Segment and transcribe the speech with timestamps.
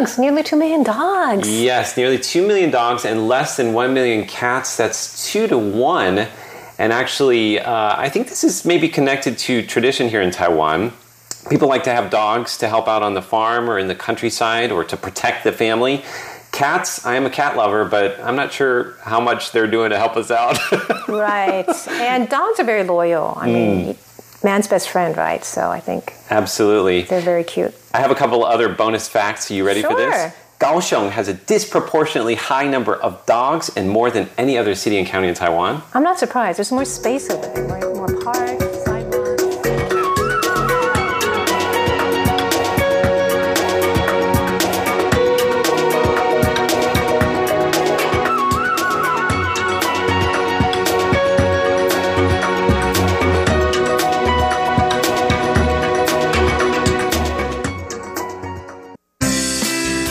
[0.00, 1.48] dogs, nearly 2 million dogs.
[1.48, 4.76] Yes, nearly 2 million dogs and less than 1 million cats.
[4.76, 6.26] That's 2 to 1.
[6.78, 10.92] And actually, uh, I think this is maybe connected to tradition here in Taiwan.
[11.48, 14.72] People like to have dogs to help out on the farm or in the countryside
[14.72, 16.02] or to protect the family.
[16.52, 19.98] Cats, I am a cat lover, but I'm not sure how much they're doing to
[19.98, 20.58] help us out.
[21.08, 21.66] right.
[21.88, 23.34] And dogs are very loyal.
[23.36, 24.09] I mean, mm.
[24.42, 25.44] Man's best friend, right?
[25.44, 26.14] So I think.
[26.30, 27.02] Absolutely.
[27.02, 27.74] They're very cute.
[27.92, 29.50] I have a couple other bonus facts.
[29.50, 29.90] Are you ready sure.
[29.90, 30.34] for this?
[30.60, 35.06] Kaohsiung has a disproportionately high number of dogs and more than any other city and
[35.06, 35.82] county in Taiwan.
[35.94, 36.58] I'm not surprised.
[36.58, 38.69] There's more space over there, more, more parks.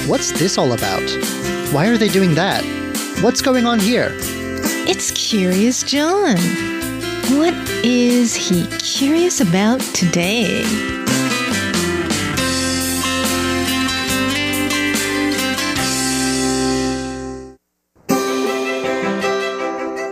[0.10, 1.08] What's this all about?
[1.72, 2.64] Why are they doing that?
[3.22, 4.10] What's going on here?
[4.90, 6.36] It's Curious John.
[7.38, 7.54] What
[7.86, 10.64] is he curious about today?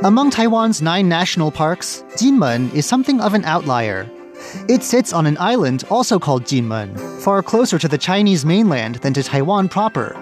[0.04, 4.08] Among Taiwan's nine national parks, Jinmen is something of an outlier.
[4.68, 9.14] It sits on an island also called Jinmen, far closer to the Chinese mainland than
[9.14, 10.16] to Taiwan proper.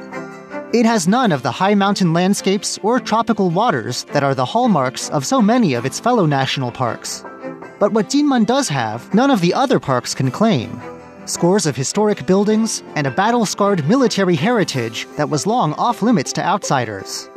[0.73, 5.09] It has none of the high mountain landscapes or tropical waters that are the hallmarks
[5.09, 7.23] of so many of its fellow national parks.
[7.79, 10.81] But what Jinmen does have, none of the other parks can claim.
[11.25, 16.33] Scores of historic buildings and a battle scarred military heritage that was long off limits
[16.33, 17.29] to outsiders.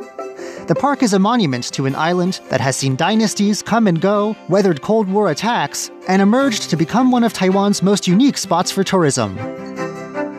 [0.69, 4.35] The park is a monument to an island that has seen dynasties come and go,
[4.49, 8.83] weathered Cold War attacks, and emerged to become one of Taiwan's most unique spots for
[8.83, 9.35] tourism.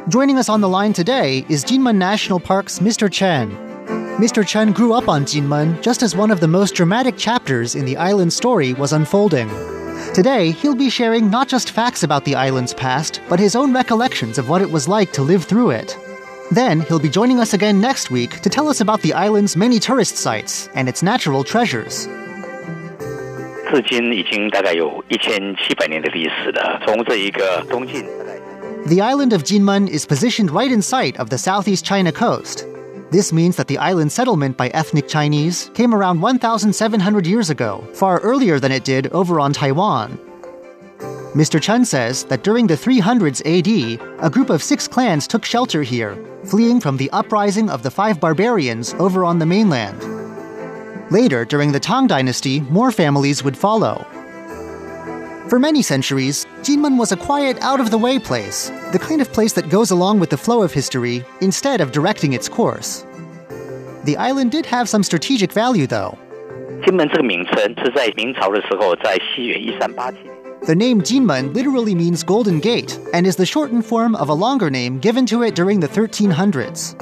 [0.09, 3.11] Joining us on the line today is Jinmen National Park's Mr.
[3.11, 3.51] Chen.
[4.21, 4.47] Mr.
[4.47, 7.97] Chen grew up on Jinmen just as one of the most dramatic chapters in the
[7.97, 9.49] island's story was unfolding.
[10.15, 14.39] Today, he'll be sharing not just facts about the island's past, but his own recollections
[14.39, 15.99] of what it was like to live through it.
[16.51, 19.79] Then he'll be joining us again next week to tell us about the island's many
[19.79, 22.07] tourist sites and its natural treasures.
[28.87, 32.67] The island of Jinmen is positioned right in sight of the southeast China coast.
[33.13, 38.19] This means that the island settlement by ethnic Chinese came around 1,700 years ago, far
[38.21, 40.19] earlier than it did over on Taiwan.
[41.36, 41.62] Mr.
[41.62, 46.16] Chen says that during the 300s AD, a group of six clans took shelter here,
[46.46, 50.02] fleeing from the uprising of the five barbarians over on the mainland.
[51.12, 54.06] Later, during the Tang Dynasty, more families would follow.
[55.50, 59.32] For many centuries, Jinmen was a quiet, out of the way place, the kind of
[59.32, 63.06] place that goes along with the flow of history instead of directing its course.
[64.06, 66.18] The island did have some strategic value, though.
[66.86, 70.39] 金门这个名称是在明朝的时候，在西元一三八七年。
[70.66, 74.70] the name Jinmen literally means Golden Gate and is the shortened form of a longer
[74.70, 76.96] name given to it during the 1300s.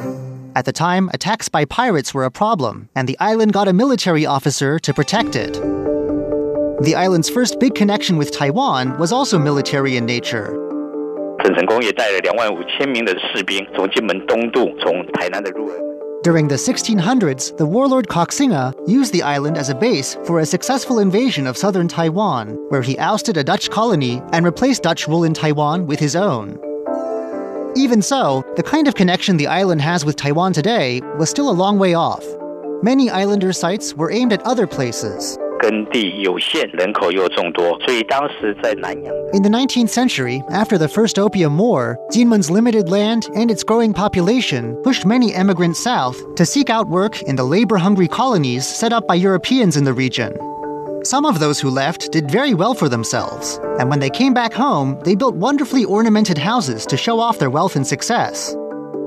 [0.55, 4.25] At the time, attacks by pirates were a problem, and the island got a military
[4.25, 5.53] officer to protect it.
[6.83, 10.59] The island's first big connection with Taiwan was also military in nature.
[11.43, 15.86] 郑成功也带了两万五千名的士兵从金门东渡，从台南的入耳。
[16.22, 20.98] during the 1600s, the warlord Koxinga used the island as a base for a successful
[20.98, 25.32] invasion of southern Taiwan, where he ousted a Dutch colony and replaced Dutch rule in
[25.32, 26.58] Taiwan with his own.
[27.76, 31.52] Even so, the kind of connection the island has with Taiwan today was still a
[31.52, 32.24] long way off.
[32.82, 35.38] Many islander sites were aimed at other places,
[39.34, 43.92] in the 19th century, after the First Opium War, Jinmen's limited land and its growing
[43.92, 49.08] population pushed many emigrants south to seek out work in the labor-hungry colonies set up
[49.08, 50.32] by Europeans in the region.
[51.04, 54.52] Some of those who left did very well for themselves, and when they came back
[54.52, 58.54] home, they built wonderfully ornamented houses to show off their wealth and success.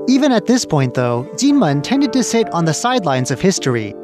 [0.08, 3.94] Even at this point, though, Jinmen tended to sit on the sidelines of history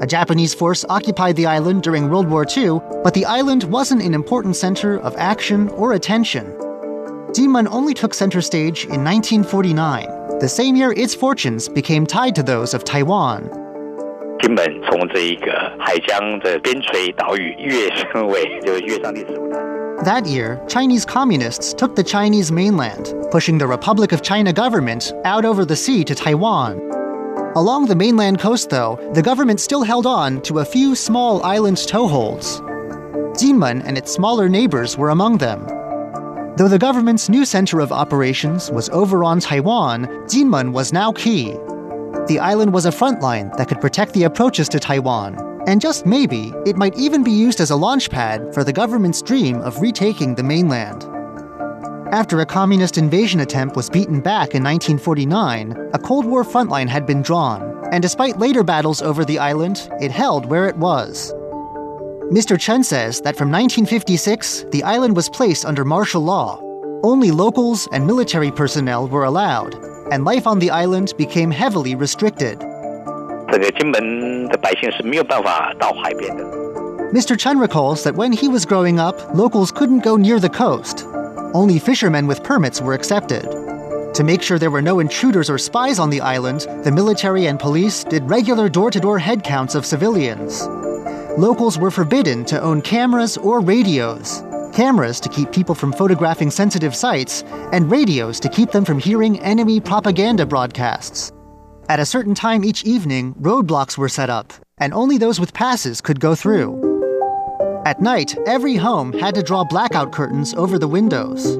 [0.00, 4.14] a Japanese force occupied the island during World War II, but the island wasn't an
[4.14, 6.46] important center of action or attention.
[7.32, 12.42] Jinmen only took center stage in 1949, the same year its fortunes became tied to
[12.42, 13.50] those of Taiwan.
[20.04, 25.44] That year, Chinese communists took the Chinese mainland, pushing the Republic of China government out
[25.44, 26.95] over the sea to Taiwan.
[27.56, 31.78] Along the mainland coast, though, the government still held on to a few small island
[31.78, 32.60] toeholds.
[33.34, 35.64] Jinmen and its smaller neighbors were among them.
[36.58, 41.52] Though the government's new center of operations was over on Taiwan, Jinmen was now key.
[42.26, 46.04] The island was a front line that could protect the approaches to Taiwan, and just
[46.04, 49.80] maybe, it might even be used as a launch pad for the government's dream of
[49.80, 51.10] retaking the mainland.
[52.12, 57.04] After a communist invasion attempt was beaten back in 1949, a Cold War frontline had
[57.04, 61.34] been drawn, and despite later battles over the island, it held where it was.
[62.30, 62.58] Mr.
[62.58, 66.60] Chen says that from 1956, the island was placed under martial law.
[67.02, 69.74] Only locals and military personnel were allowed,
[70.12, 72.60] and life on the island became heavily restricted.
[77.12, 77.36] Mr.
[77.36, 81.04] Chen recalls that when he was growing up, locals couldn't go near the coast.
[81.54, 83.42] Only fishermen with permits were accepted.
[84.14, 87.60] To make sure there were no intruders or spies on the island, the military and
[87.60, 90.66] police did regular door to door headcounts of civilians
[91.36, 94.42] locals were forbidden to own cameras or radios.
[94.72, 99.40] Cameras to keep people from photographing sensitive sites, and radios to keep them from hearing
[99.40, 101.32] enemy propaganda broadcasts.
[101.88, 106.00] At a certain time each evening, roadblocks were set up, and only those with passes
[106.00, 106.85] could go through.
[107.86, 111.56] At night, every home had to draw blackout curtains over the windows.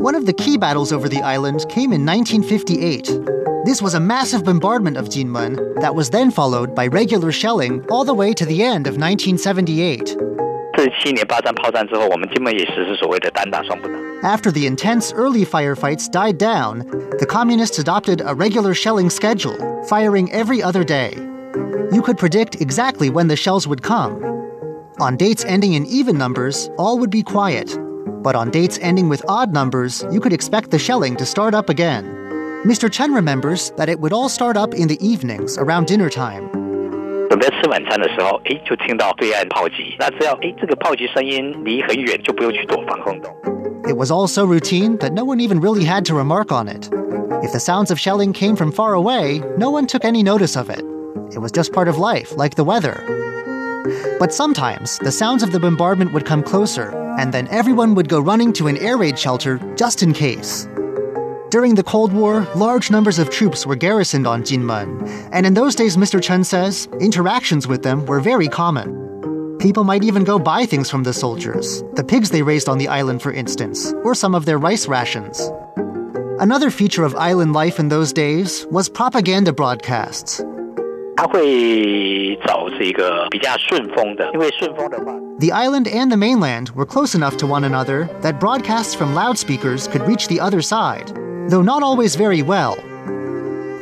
[0.00, 3.38] One of the key battles over the island came in 1958
[3.68, 8.02] this was a massive bombardment of Jinmen that was then followed by regular shelling all
[8.02, 10.16] the way to the end of 1978.
[14.22, 16.78] After the intense early firefights died down,
[17.18, 21.12] the communists adopted a regular shelling schedule, firing every other day.
[21.92, 24.37] You could predict exactly when the shells would come.
[25.00, 27.78] On dates ending in even numbers, all would be quiet.
[28.20, 31.68] But on dates ending with odd numbers, you could expect the shelling to start up
[31.68, 32.04] again.
[32.64, 32.90] Mr.
[32.90, 36.48] Chen remembers that it would all start up in the evenings around dinner time.
[43.88, 46.88] It was all so routine that no one even really had to remark on it.
[47.44, 50.68] If the sounds of shelling came from far away, no one took any notice of
[50.70, 50.80] it.
[51.32, 53.27] It was just part of life, like the weather.
[54.18, 58.20] But sometimes the sounds of the bombardment would come closer, and then everyone would go
[58.20, 60.68] running to an air raid shelter just in case.
[61.50, 65.74] During the Cold War, large numbers of troops were garrisoned on Jinmen, and in those
[65.74, 66.22] days, Mr.
[66.22, 69.56] Chen says, interactions with them were very common.
[69.58, 72.88] People might even go buy things from the soldiers, the pigs they raised on the
[72.88, 75.50] island, for instance, or some of their rice rations.
[76.38, 80.40] Another feature of island life in those days was propaganda broadcasts.
[85.40, 89.88] The island and the mainland were close enough to one another that broadcasts from loudspeakers
[89.88, 91.12] could reach the other side
[91.48, 92.76] though not always very well.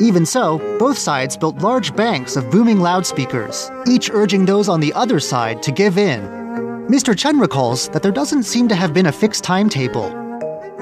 [0.00, 4.93] Even so, both sides built large banks of booming loudspeakers, each urging those on the
[4.93, 6.23] other side to give in.
[6.89, 7.17] Mr.
[7.17, 10.11] Chen recalls that there doesn't seem to have been a fixed timetable.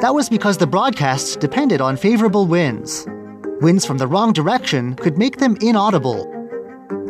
[0.00, 3.06] That was because the broadcasts depended on favorable winds.
[3.60, 6.33] Winds from the wrong direction could make them inaudible.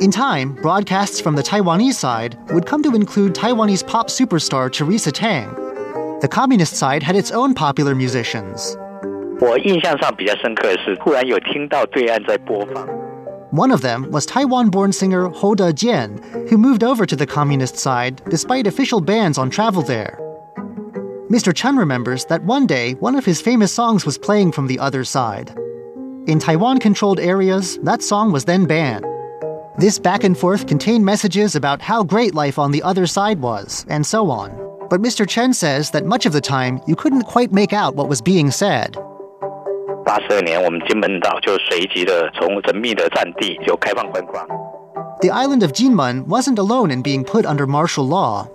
[0.00, 5.12] In time, broadcasts from the Taiwanese side would come to include Taiwanese pop superstar Teresa
[5.12, 6.20] Teng.
[6.20, 8.76] The communist side had its own popular musicians,
[13.50, 17.76] one of them was Taiwan born singer Hou Dejian, who moved over to the communist
[17.76, 20.18] side despite official bans on travel there.
[21.30, 21.54] Mr.
[21.54, 25.04] Chen remembers that one day one of his famous songs was playing from the other
[25.04, 25.56] side.
[26.26, 29.04] In Taiwan controlled areas, that song was then banned.
[29.77, 33.85] This back and forth contained messages about how great life on the other side was,
[33.89, 34.51] and so on.
[34.89, 35.27] But Mr.
[35.27, 38.51] Chen says that much of the time you couldn't quite make out what was being
[38.51, 38.97] said.
[40.03, 44.45] 八十二年，我们金门岛就随即的从神秘的战地就开放观光。
[45.21, 48.47] The island of Jinmen wasn't alone in being put under martial law.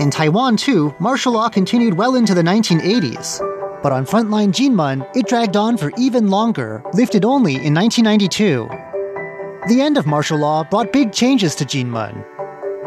[0.00, 3.40] In Taiwan, too, martial law continued well into the 1980s.
[3.82, 8.68] But on frontline Jinmen, it dragged on for even longer, lifted only in 1992.
[9.67, 12.13] The end of martial law brought big changes to Jinmen.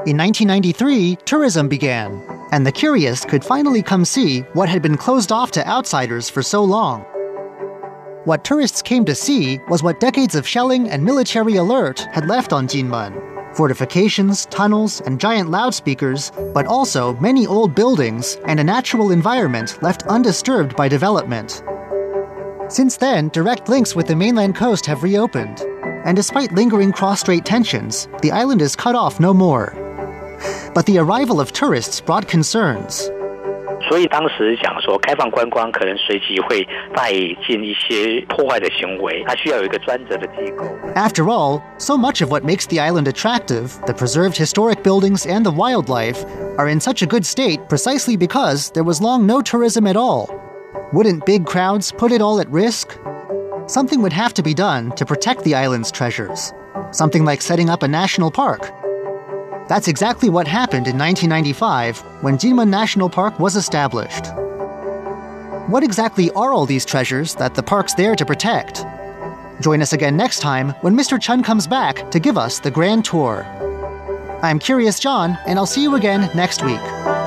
[0.07, 5.33] In 1993, tourism began, and the curious could finally come see what had been closed
[5.33, 7.01] off to outsiders for so long.
[8.27, 12.53] What tourists came to see was what decades of shelling and military alert had left
[12.53, 13.25] on Jinmen
[13.57, 20.05] fortifications, tunnels, and giant loudspeakers, but also many old buildings and a natural environment left
[20.05, 21.65] undisturbed by development.
[22.69, 25.65] Since then, direct links with the mainland coast have reopened,
[26.06, 29.74] and despite lingering cross strait tensions, the island is cut off no more.
[30.74, 33.10] But the arrival of tourists brought concerns.
[33.90, 37.12] 所以当时讲说开放观光可能随即会带
[37.46, 40.66] 进一些破坏的行为，它需要有一个专责的机构。
[40.96, 45.52] After all, so much of what makes the island attractive, the preserved historic buildings and the
[45.52, 46.24] wildlife,
[46.58, 50.30] are in such a good state precisely because there was long no tourism at all.
[50.94, 52.98] Wouldn't big crowds put it all at risk?
[53.69, 56.55] Something would have to be done to protect the island's treasures.
[56.91, 58.71] Something like setting up a national park.
[59.69, 64.25] That's exactly what happened in 1995 when Jinmen National Park was established.
[65.69, 68.87] What exactly are all these treasures that the park's there to protect?
[69.61, 71.21] Join us again next time when Mr.
[71.21, 73.45] Chun comes back to give us the grand tour.
[74.43, 77.18] I'm Curious John, and I'll see you again next week.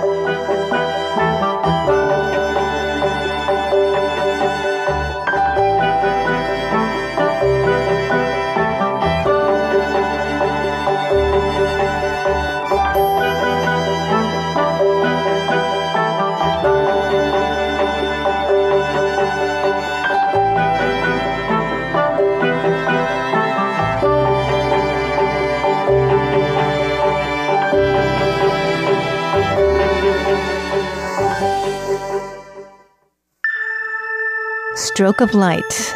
[35.02, 35.96] Stroke of Light,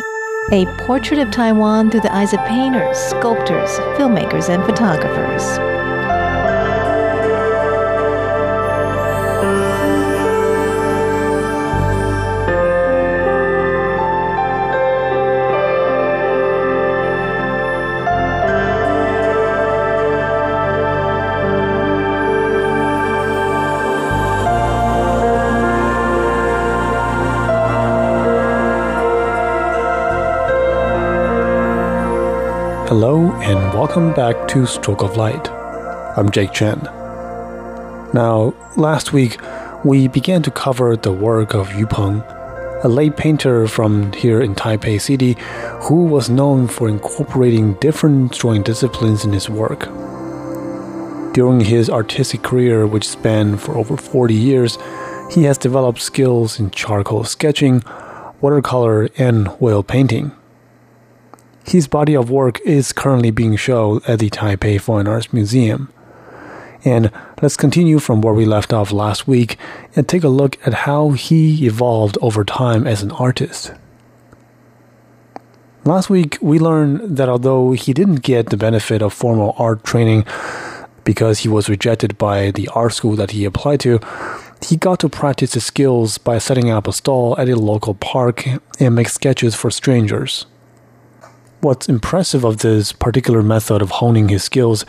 [0.51, 3.69] a portrait of Taiwan through the eyes of painters, sculptors,
[3.99, 5.74] filmmakers, and photographers.
[33.45, 35.51] And welcome back to Stroke of Light.
[36.17, 36.79] I'm Jake Chen.
[38.11, 39.37] Now, last week
[39.83, 42.23] we began to cover the work of Yu Peng,
[42.83, 45.37] a lay painter from here in Taipei City
[45.83, 49.81] who was known for incorporating different drawing disciplines in his work.
[51.35, 54.79] During his artistic career, which spanned for over 40 years,
[55.29, 57.83] he has developed skills in charcoal sketching,
[58.41, 60.31] watercolor, and oil painting.
[61.67, 65.91] His body of work is currently being shown at the Taipei Fine Arts Museum.
[66.83, 67.09] And
[67.41, 69.57] let's continue from where we left off last week
[69.95, 73.73] and take a look at how he evolved over time as an artist.
[75.85, 80.23] Last week, we learned that although he didn't get the benefit of formal art training
[81.03, 83.99] because he was rejected by the art school that he applied to,
[84.61, 88.45] he got to practice his skills by setting up a stall at a local park
[88.79, 90.45] and make sketches for strangers.
[91.65, 94.85] What's impressive of this particular method of honing his skills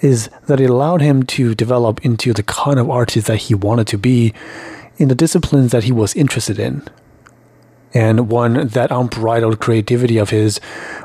[0.00, 3.88] is that it allowed him to develop into the kind of artist that he wanted
[3.88, 4.32] to be
[4.96, 6.86] in the disciplines that he was interested in.
[7.92, 10.60] And when that unbridled creativity of his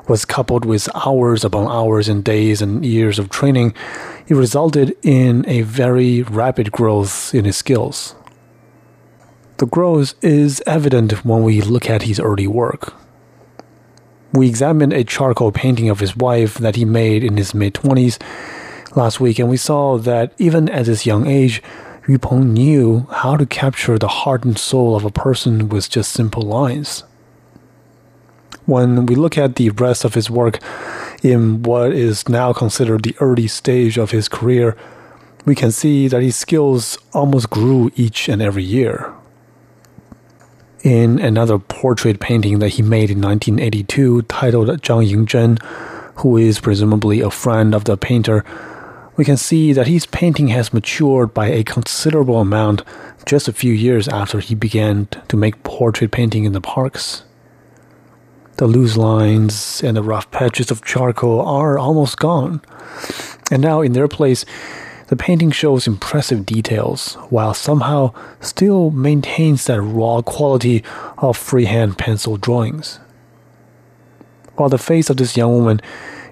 [0.08, 3.74] was coupled with hours upon hours and days and years of training,
[4.28, 8.14] it resulted in a very rapid growth in his skills.
[9.58, 12.94] The growth is evident when we look at his early work
[14.36, 18.22] we examined a charcoal painting of his wife that he made in his mid 20s
[18.96, 21.62] last week, and we saw that even at his young age,
[22.08, 26.12] Yu Peng knew how to capture the heart and soul of a person with just
[26.12, 27.04] simple lines.
[28.66, 30.60] When we look at the rest of his work
[31.24, 34.76] in what is now considered the early stage of his career,
[35.46, 39.14] we can see that his skills almost grew each and every year
[40.86, 45.60] in another portrait painting that he made in 1982 titled Zhang Yingzhen,
[46.18, 48.46] who is presumably a friend of the painter,
[49.16, 52.84] we can see that his painting has matured by a considerable amount
[53.26, 57.24] just a few years after he began to make portrait painting in the parks.
[58.58, 62.62] The loose lines and the rough patches of charcoal are almost gone,
[63.52, 64.46] and now in their place,
[65.08, 70.84] the painting shows impressive details while somehow still maintains that raw quality
[71.18, 73.00] of freehand pencil drawings.
[74.56, 75.82] While the face of this young woman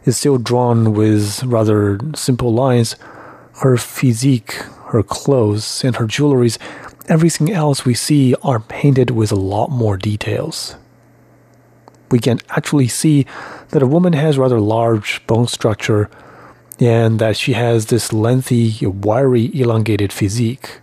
[0.05, 2.95] is still drawn with rather simple lines,
[3.61, 4.53] her physique,
[4.87, 6.57] her clothes, and her jewelries,
[7.07, 10.75] everything else we see are painted with a lot more details.
[12.09, 13.25] We can actually see
[13.69, 16.09] that a woman has rather large bone structure
[16.79, 20.79] and that she has this lengthy, wiry, elongated physique.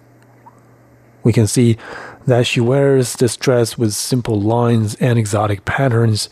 [1.22, 1.76] We can see
[2.26, 6.28] that she wears this dress with simple lines and exotic patterns,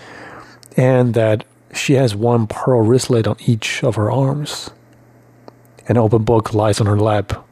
[0.76, 4.70] and that she has one pearl wristlet on each of her arms.
[5.88, 7.44] An open book lies on her lap,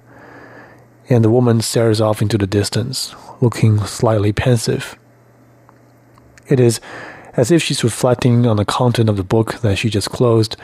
[1.08, 4.98] and the woman stares off into the distance, looking slightly pensive.
[6.48, 6.80] It is
[7.34, 10.56] as if she's reflecting on the content of the book that she just closed,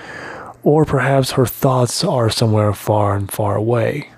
[0.65, 4.09] or perhaps her thoughts are somewhere far and far away.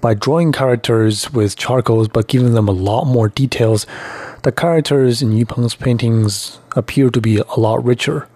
[0.00, 3.86] By drawing characters with charcoals but giving them a lot more details,
[4.42, 8.28] the characters in Yu Peng's paintings appear to be a lot richer.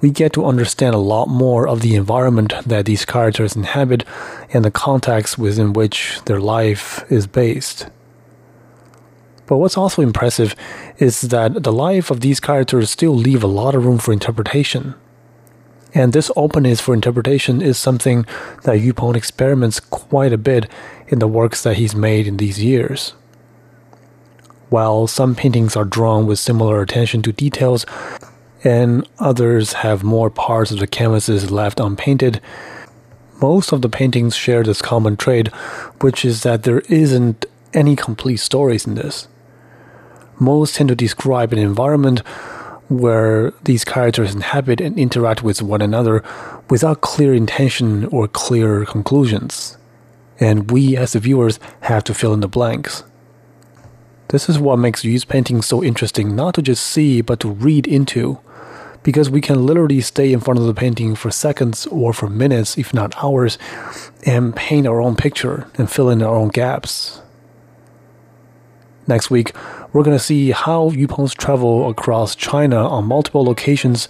[0.00, 4.04] We get to understand a lot more of the environment that these characters inhabit
[4.52, 7.86] and the context within which their life is based.
[9.46, 10.54] But what's also impressive
[10.98, 14.94] is that the life of these characters still leave a lot of room for interpretation.
[15.94, 18.24] And this openness for interpretation is something
[18.64, 20.68] that Yu Peng experiments quite a bit
[21.08, 23.10] in the works that he's made in these years.
[24.70, 27.84] While some paintings are drawn with similar attention to details,
[28.64, 32.40] and others have more parts of the canvases left unpainted,
[33.42, 35.48] most of the paintings share this common trait,
[36.00, 37.44] which is that there isn't
[37.74, 39.28] any complete stories in this.
[40.38, 42.22] Most tend to describe an environment
[42.98, 46.22] where these characters inhabit and interact with one another
[46.68, 49.76] without clear intention or clear conclusions.
[50.38, 53.04] And we, as the viewers, have to fill in the blanks.
[54.28, 57.86] This is what makes Yu's painting so interesting not to just see, but to read
[57.86, 58.38] into.
[59.02, 62.78] Because we can literally stay in front of the painting for seconds or for minutes,
[62.78, 63.58] if not hours,
[64.24, 67.20] and paint our own picture and fill in our own gaps.
[69.06, 69.52] Next week,
[69.92, 74.06] we're going to see how Yu Peng's travel across China on multiple locations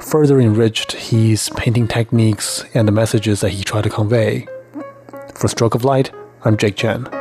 [0.00, 4.46] further enriched his painting techniques and the messages that he tried to convey.
[5.34, 6.12] For Stroke of Light,
[6.44, 7.17] I'm Jake Chen.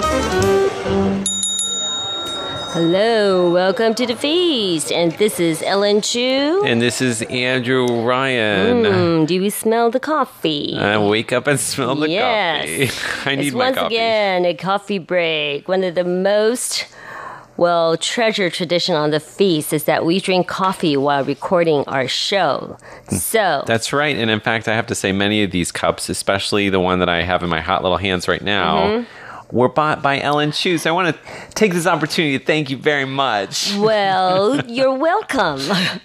[2.73, 6.63] Hello, welcome to the feast, and this is Ellen Chu.
[6.65, 8.83] And this is Andrew Ryan.
[8.83, 10.77] Mm, do you smell the coffee?
[10.77, 12.89] I wake up and smell the yes.
[12.89, 13.29] coffee.
[13.29, 13.95] I need it's my once coffee.
[13.95, 15.67] again a coffee break.
[15.67, 16.87] One of the most
[17.57, 22.77] well treasured tradition on the feast is that we drink coffee while recording our show.
[23.09, 24.15] So That's right.
[24.15, 27.09] And in fact, I have to say, many of these cups, especially the one that
[27.09, 29.20] I have in my hot little hands right now, Mm-hmm.
[29.51, 30.77] Were bought by Ellen Chu.
[30.77, 31.21] So I want to
[31.53, 33.75] take this opportunity to thank you very much.
[33.75, 35.59] well, you're welcome.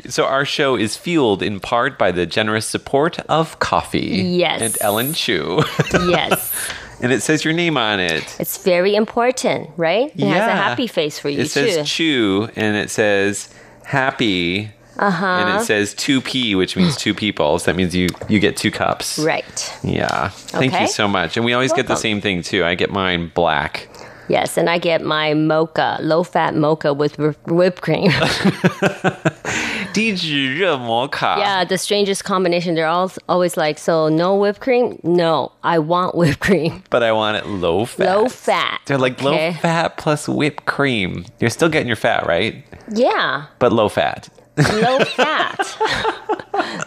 [0.09, 4.06] So our show is fueled in part by the generous support of coffee.
[4.38, 4.62] Yes.
[4.62, 5.62] And Ellen Chu.
[5.92, 6.52] yes.
[7.00, 8.37] and it says your name on it.
[8.40, 10.11] It's very important, right?
[10.14, 11.85] It has a happy face for you It says too.
[11.85, 13.52] Chu, and it says
[13.85, 14.70] happy.
[14.97, 15.26] Uh-huh.
[15.26, 17.58] And it says 2P, which means two people.
[17.60, 19.17] So that means you, you get two cups.
[19.19, 19.80] right.
[19.84, 20.28] Yeah.
[20.30, 20.84] Thank Okay.
[20.84, 21.38] you so much.
[21.38, 22.02] And we always get the Welcome.
[22.02, 22.63] same thing, too.
[22.65, 23.88] I get mine black.
[24.28, 28.12] Yes, and I get my mocha, low fat mocha with whi- whipped cream.
[29.93, 31.38] 低脂热摩卡.
[31.38, 32.76] yeah, the strangest combination.
[32.76, 35.00] They're all always like, so no whipped cream?
[35.04, 36.82] No, I want whipped cream.
[36.89, 38.06] But I want it low fat.
[38.06, 38.80] Low fat.
[38.86, 39.54] They're like low okay?
[39.62, 41.26] fat plus whipped cream.
[41.39, 42.63] You're still getting your fat, right?
[42.93, 44.30] Yeah, But low fat.
[44.57, 45.77] low fat.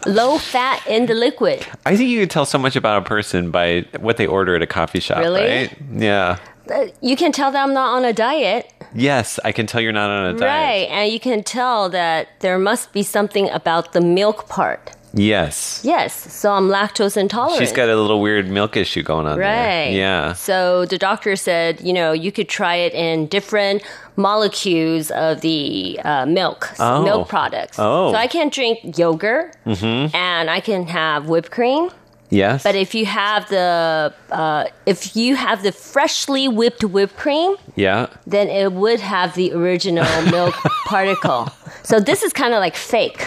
[0.07, 1.65] low fat in the liquid.
[1.85, 4.61] I think you can tell so much about a person by what they order at
[4.61, 5.41] a coffee shop, Really?
[5.41, 5.77] right?
[5.91, 6.37] Yeah.
[6.71, 8.71] Uh, You can tell that I'm not on a diet.
[8.93, 10.41] Yes, I can tell you're not on a diet.
[10.41, 14.91] Right, and you can tell that there must be something about the milk part.
[15.13, 15.81] Yes.
[15.83, 17.59] Yes, so I'm lactose intolerant.
[17.59, 19.47] She's got a little weird milk issue going on there.
[19.47, 19.93] Right.
[19.93, 20.33] Yeah.
[20.33, 23.81] So the doctor said, you know, you could try it in different
[24.15, 27.03] molecules of the uh, milk, Oh.
[27.03, 27.77] milk products.
[27.79, 28.11] Oh.
[28.11, 31.89] So I can drink yogurt and I can have whipped cream.
[32.29, 32.63] Yes.
[32.63, 38.07] But if you have the uh, if you have the freshly whipped whipped cream, yeah.
[38.27, 40.53] then it would have the original milk
[40.85, 41.49] particle.
[41.83, 43.21] So this is kind of like fake.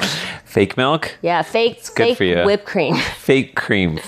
[0.44, 2.44] Fake milk, Yeah, fake good fake for you.
[2.44, 2.94] whipped cream.
[3.16, 3.98] fake cream.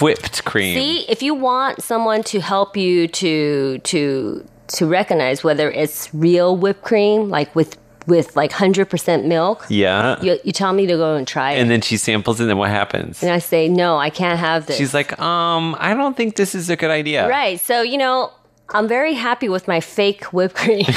[0.00, 0.74] whipped cream.
[0.74, 6.56] See, if you want someone to help you to to to recognize whether it's real
[6.56, 7.76] whipped cream, like with
[8.10, 10.20] with like hundred percent milk, Yeah.
[10.20, 12.58] you, you tell me to go and try it, and then she samples, and then
[12.58, 13.22] what happens?
[13.22, 14.76] and I say no, I can't have this.
[14.76, 17.26] She's like, um, I don't think this is a good idea.
[17.28, 17.58] right.
[17.58, 18.30] So you know,
[18.74, 20.84] I'm very happy with my fake whipped cream.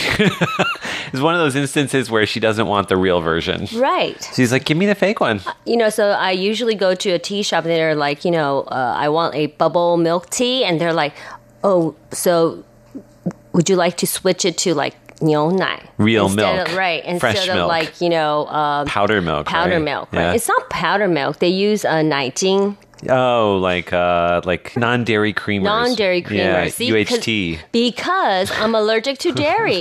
[1.14, 3.68] It's one of those instances where she doesn't want the real version.
[3.76, 4.18] right.
[4.36, 5.42] She's like, give me the fake one.
[5.64, 8.62] You know, so I usually go to a tea shop and they're like, you know,
[8.62, 11.14] uh, I want a bubble milk tea, and they're like,
[11.64, 12.64] oh, so
[13.52, 16.69] would you like to switch it to like 牛奶 Real instead milk.
[16.69, 17.05] of, right?
[17.05, 17.69] Instead Fresh of milk.
[17.69, 19.47] like you know um, Powder milk.
[19.47, 19.83] powder right?
[19.83, 20.09] milk.
[20.13, 20.27] Yeah.
[20.29, 20.37] Right?
[20.37, 21.39] It's not powder milk.
[21.41, 22.77] They use uh, 奶精
[23.10, 25.64] Oh, like uh, like non-dairy creamers.
[25.64, 26.44] non-dairy creamer.
[26.44, 27.60] Yeah, See, UHT.
[27.72, 29.76] Because I'm allergic to dairy.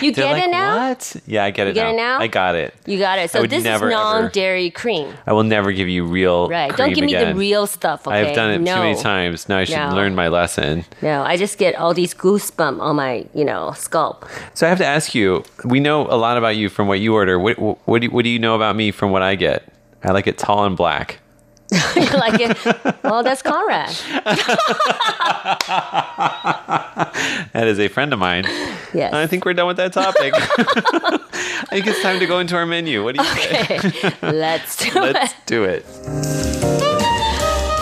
[0.00, 0.88] you get like, it now.
[0.88, 1.16] What?
[1.26, 1.90] Yeah, I get it get now.
[1.90, 2.18] it now?
[2.20, 2.74] I got it.
[2.86, 3.30] You got it.
[3.30, 5.12] So this never, ever- non-dairy cream.
[5.26, 6.48] I will never give you real.
[6.48, 6.74] Right.
[6.76, 7.34] Don't give me again.
[7.34, 8.06] the real stuff.
[8.06, 8.28] Okay.
[8.28, 8.74] I've done it no.
[8.74, 9.48] too many times.
[9.48, 9.94] Now I should No.
[9.94, 10.84] learn my lesson.
[11.00, 14.26] No, I just get all these goosebumps on my, you know, scalp.
[14.54, 15.44] So I have to ask you.
[15.64, 17.38] We know a lot about you from what you order.
[17.38, 19.68] What what do you, what do you know about me from what I get?
[20.04, 21.18] I like it tall and black.
[21.72, 23.02] You like it?
[23.02, 23.96] Well, that's Conrad.
[27.52, 28.44] That is a friend of mine.
[28.94, 29.12] Yes.
[29.12, 30.32] I think we're done with that topic.
[30.34, 33.04] I think it's time to go into our menu.
[33.04, 33.76] What do you say?
[33.76, 35.14] Okay, let's do it.
[35.14, 36.71] Let's do it.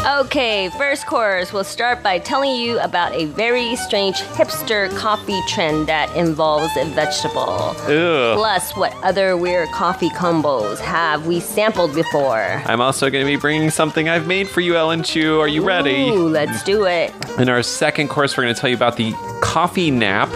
[0.07, 5.89] Okay, first course, we'll start by telling you about a very strange hipster coffee trend
[5.89, 7.75] that involves a vegetable.
[7.83, 8.35] Ugh.
[8.39, 12.63] Plus, what other weird coffee combos have we sampled before?
[12.65, 15.39] I'm also going to be bringing something I've made for you, Ellen Chu.
[15.39, 16.09] Are you ready?
[16.09, 17.13] Ooh, let's do it.
[17.39, 20.31] In our second course, we're going to tell you about the coffee nap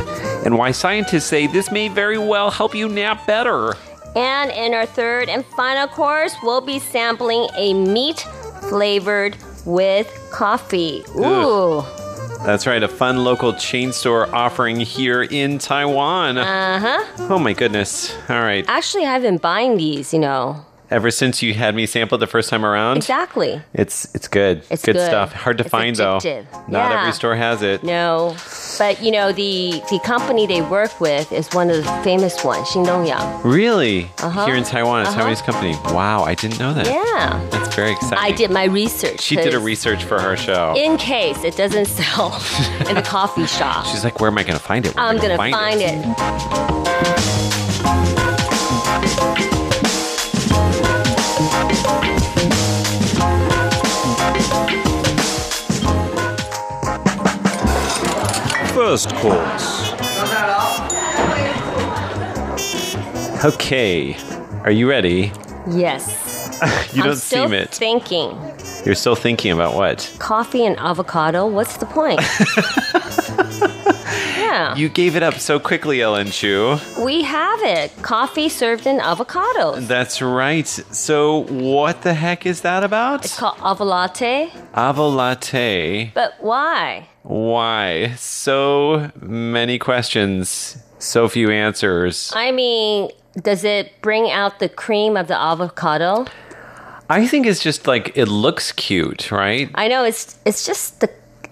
[0.45, 3.73] and why scientists say this may very well help you nap better.
[4.15, 8.27] And in our third and final course, we'll be sampling a meat
[8.69, 11.05] flavored with coffee.
[11.17, 11.83] Ooh.
[12.45, 16.37] That's right, a fun local chain store offering here in Taiwan.
[16.37, 17.27] Uh huh.
[17.31, 18.15] Oh my goodness.
[18.29, 18.65] All right.
[18.69, 20.65] Actually, I've been buying these, you know.
[20.91, 23.63] Ever since you had me sample it the first time around, Exactly.
[23.73, 24.63] it's it's good.
[24.71, 25.07] It's good, good.
[25.07, 25.33] stuff.
[25.33, 26.19] Hard to It's find though.
[26.69, 27.01] Not Yeah.
[27.01, 27.83] every store has it.
[27.83, 28.37] No.
[28.79, 32.67] But, you know, the, the company they work with is one of the famous ones,
[32.69, 33.45] Xingdongyang.
[33.45, 34.11] Really?
[34.19, 34.47] Uh-huh.
[34.47, 35.23] Here in Taiwan, it's a Uh-huh.
[35.31, 35.77] Taiwanese company.
[35.95, 36.87] Wow, I didn't know that.
[36.87, 37.41] Yeah.
[37.51, 38.19] That's very exciting.
[38.19, 39.21] I did my research.
[39.21, 40.75] She did a research for her show.
[40.77, 42.33] In case it doesn't sell
[42.89, 43.87] in the coffee shop.
[43.87, 44.95] She's like, where am I going to find it?
[44.97, 46.84] Where I'm I gonna find, find it.
[58.85, 59.93] First course.
[63.43, 64.15] Okay.
[64.63, 65.33] Are you ready?
[65.71, 66.21] Yes.
[66.95, 67.71] You I'm don't still seem it.
[67.71, 68.39] thinking.
[68.85, 70.15] You're still thinking about what?
[70.19, 72.21] Coffee and avocado, what's the point?
[74.55, 74.77] yeah.
[74.77, 76.79] You gave it up so quickly, Ellen Chu.
[77.05, 77.91] we have it.
[78.03, 79.87] Coffee served in avocados.
[79.87, 80.67] That's right.
[80.67, 83.25] So, what the heck is that about?
[83.25, 84.51] It's called avolatte.
[84.75, 86.13] Avo latte.
[86.15, 87.09] But why?
[87.23, 88.15] Why?
[88.17, 92.33] So many questions, so few answers.
[92.35, 93.11] I mean,
[93.43, 96.27] does it bring out the cream of the avocado?
[97.11, 99.69] I think it's just like it looks cute, right?
[99.75, 101.11] I know it's it's just the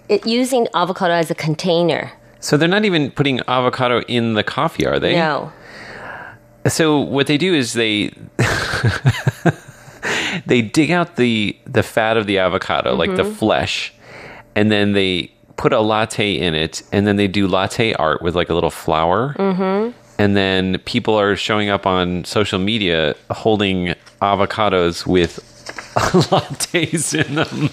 [0.09, 2.11] it using avocado as a container.
[2.43, 5.15] So they're not even putting avocado in the coffee, are they?
[5.15, 5.53] No.
[6.67, 8.13] So what they do is they
[10.45, 13.93] they dig out the the fat of the avocado, like the flesh,
[14.55, 18.35] and then they put a latte in it, and then they do latte art with
[18.35, 19.35] like a little flower.
[19.39, 19.97] Mm-hmm.
[20.19, 25.39] And then people are showing up on social media holding avocados with
[25.95, 27.69] lattes in them.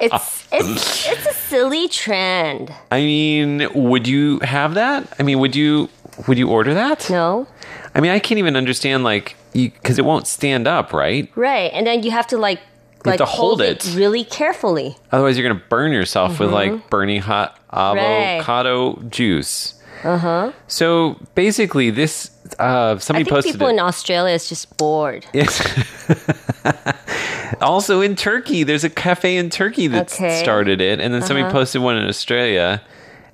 [0.00, 2.72] It's it's it's a silly trend.
[2.90, 5.12] I mean, would you have that?
[5.18, 5.88] I mean, would you
[6.28, 7.08] would you order that?
[7.10, 7.46] No?
[7.94, 11.30] I mean, I can't even understand like because it won't stand up, right?
[11.34, 11.70] Right.
[11.72, 12.58] And then you have to like
[13.04, 13.84] You like have to hold it.
[13.94, 14.96] really carefully.
[15.12, 19.74] Otherwise, you're gonna burn yourself with like burning hot avocado juice.
[20.04, 20.52] Uh huh.
[20.68, 22.94] So basically, this uh, Uh-huh.
[22.94, 23.72] I somebody think posted people it.
[23.72, 25.24] in Australia is just bored.
[25.32, 25.58] Yes.
[27.60, 30.28] also in Turkey, there's a cafe in Turkey that Okay.
[30.28, 30.42] Uh-huh.
[30.42, 32.82] started it, and then somebody posted one in Australia,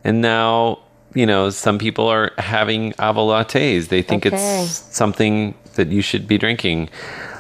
[0.05, 0.79] and now
[1.15, 3.89] you know some people are having avo lattes.
[3.89, 4.63] They think Okay.
[4.63, 6.89] it's something that you should be drinking.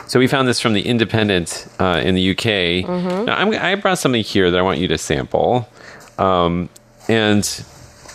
[0.09, 2.85] So we found this from the Independent uh, in the UK.
[2.85, 3.25] Mm-hmm.
[3.25, 5.67] Now, I'm, I brought something here that I want you to sample,
[6.19, 6.69] um,
[7.09, 7.45] and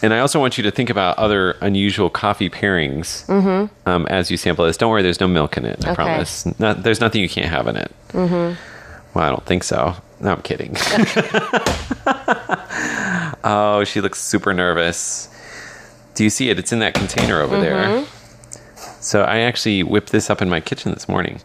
[0.01, 3.27] and I also want you to think about other unusual coffee pairings
[3.87, 4.77] um, as you sample this.
[4.77, 5.79] Don't worry, there's no milk in it.
[5.85, 5.89] I Mm-hmm.
[5.91, 5.95] Okay.
[5.95, 6.59] promise.
[6.59, 7.91] Not, there's nothing you can't have in it.
[8.09, 9.17] Mm-hmm.
[9.17, 9.95] Well, I don't think so.
[10.19, 10.75] No, I'm kidding.
[13.43, 15.29] oh, she looks super nervous.
[16.15, 16.59] Do you see it?
[16.59, 18.05] It's in that container over there.
[18.99, 21.41] So I actually whipped this up in my kitchen this morning.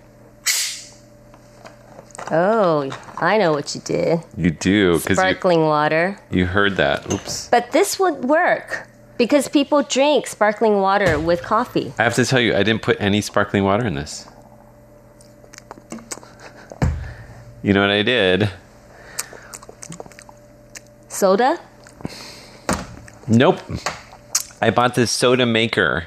[2.35, 4.21] Oh, I know what you did.
[4.39, 6.19] You do because you, Sparkling water.
[6.31, 7.13] you heard that.
[7.13, 7.49] Oops.
[7.49, 11.93] But this would work because people drink sparkling water with coffee.
[11.99, 14.27] I have to tell you, I didn't put any sparkling water in this.
[17.63, 18.51] You know what I did?
[21.09, 21.61] Soda?
[23.29, 23.59] Nope.
[24.63, 26.07] I bought this soda maker.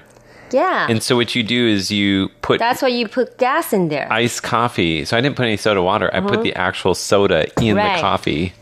[0.56, 0.88] Yeah.
[0.90, 4.08] And so what you do is you put That's why you put gas in there.
[4.12, 5.04] iced coffee.
[5.04, 6.10] So I didn't put any soda water.
[6.16, 6.44] I put uh-huh.
[6.44, 7.98] the actual soda in Right.
[7.98, 8.54] the coffee.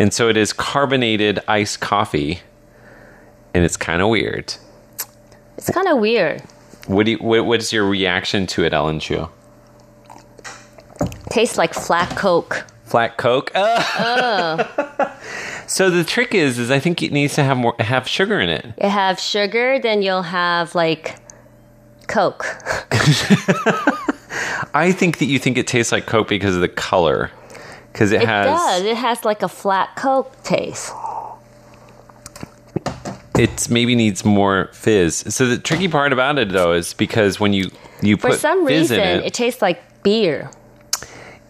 [0.00, 2.40] And so it is carbonated iced coffee.
[3.54, 4.54] And it's kind of weird.
[5.56, 6.42] it's kind of weird.
[6.88, 9.28] What do you, what, what's your reaction to it, Ellen Chu?
[11.30, 12.66] Tastes like flat Coke.
[12.84, 13.52] Flat Coke.
[13.54, 14.64] Uh.
[15.66, 18.48] So the trick is, is I think it needs to have more have sugar in
[18.48, 18.66] it.
[18.82, 21.16] You have sugar, then you'll have like
[22.08, 22.44] Coke.
[24.74, 27.30] I think that you think it tastes like Coke because of the color,
[27.92, 28.82] because it, It has does.
[28.82, 30.92] It has like a flat Coke taste.
[33.38, 35.34] it maybe needs more fizz.
[35.34, 37.70] So the tricky part about it though is because when you
[38.02, 39.26] you For put some fizz reason, in it.
[39.26, 40.50] it, tastes like beer.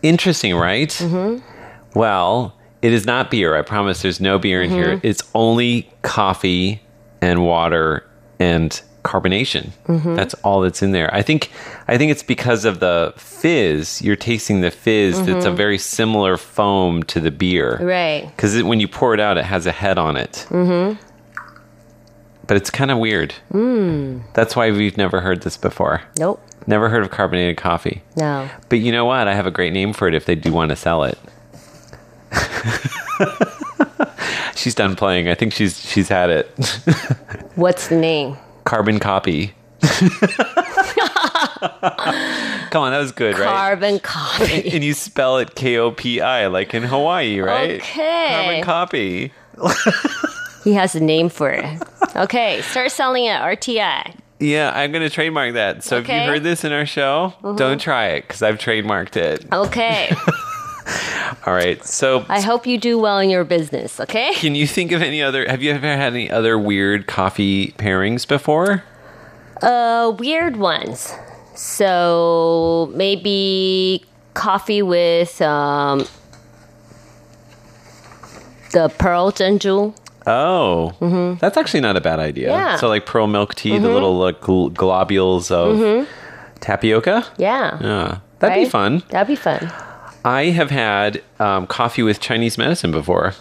[0.03, 0.89] interesting, right?
[0.91, 1.99] Mm-hmm.
[1.99, 2.56] Well,
[2.87, 3.57] it is not beer.
[3.57, 4.03] I promise.
[4.03, 4.79] There's no beer in Mm-hmm.
[4.79, 5.01] here.
[5.03, 6.81] It's only coffee
[7.21, 8.07] and water
[8.39, 9.71] and carbonation.
[9.87, 10.15] Mm-hmm.
[10.17, 11.13] That's all that's in there.
[11.15, 11.51] I think.
[11.89, 14.03] I think it's because of the fizz.
[14.03, 15.25] You're tasting the fizz.
[15.27, 17.75] That's a very similar foam to the beer.
[17.75, 17.85] Mm-hmm.
[17.85, 18.27] Right.
[18.35, 20.47] Because when you pour it out, it has a head on it.
[20.51, 21.01] Mm-hmm.
[22.47, 23.35] But it's kind of weird.
[23.53, 24.23] Mm.
[24.35, 26.03] That's why we've never heard this before.
[26.19, 26.41] Nope.
[26.69, 28.03] Never heard of carbonated coffee.
[28.17, 28.49] No.
[28.69, 29.27] But you know what?
[29.29, 31.19] I have a great name for it if they do want to sell it.
[34.55, 35.29] she's done playing.
[35.29, 36.47] I think she's she's had it.
[37.55, 38.37] What's the name?
[38.65, 39.55] Carbon copy.
[42.71, 43.49] Come on, that was good, right?
[43.49, 44.69] Carbon copy.
[44.71, 47.81] and you spell it K O P I like in Hawaii, right?
[47.81, 48.29] Okay.
[48.31, 49.33] Carbon copy.
[50.65, 51.81] He has a name for it.
[52.17, 54.17] Okay, start selling at RTI.
[54.41, 55.83] Yeah, I'm going to trademark that.
[55.85, 57.57] So if you heard this in our show, mm-hmm.
[57.57, 59.47] don't try it because I've trademarked it.
[59.53, 60.13] Okay.
[61.47, 61.85] All right.
[61.85, 64.35] So I hope you do well in your business, okay?
[64.35, 65.47] Can you think of any other?
[65.49, 68.85] Have you ever had any other weird coffee pairings before?
[69.63, 71.13] Uh, weird ones.
[71.55, 76.05] So maybe coffee with um,
[78.73, 79.95] the pearl 珍珠.
[80.29, 82.49] Oh, that's actually not a bad idea.
[82.49, 82.59] Mm-hmm.
[82.59, 82.69] Yeah.
[82.73, 82.81] Mm-hmm.
[82.81, 86.07] So like pearl milk tea, the little like, gl- globules of
[86.61, 87.25] tapioca.
[87.39, 87.79] Yeah.
[87.81, 89.03] Yeah, that'd be fun.
[89.11, 89.73] That'd be fun.
[90.27, 93.35] I have had um, coffee with Chinese medicine before.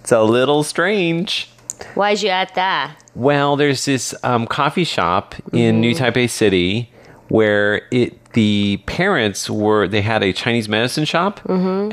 [0.00, 1.48] It's a little strange.
[1.94, 3.02] Why'd you add that?
[3.14, 6.90] Well, there's this um, coffee shop in New Taipei City
[7.28, 11.40] where it the parents were they had a Chinese medicine shop,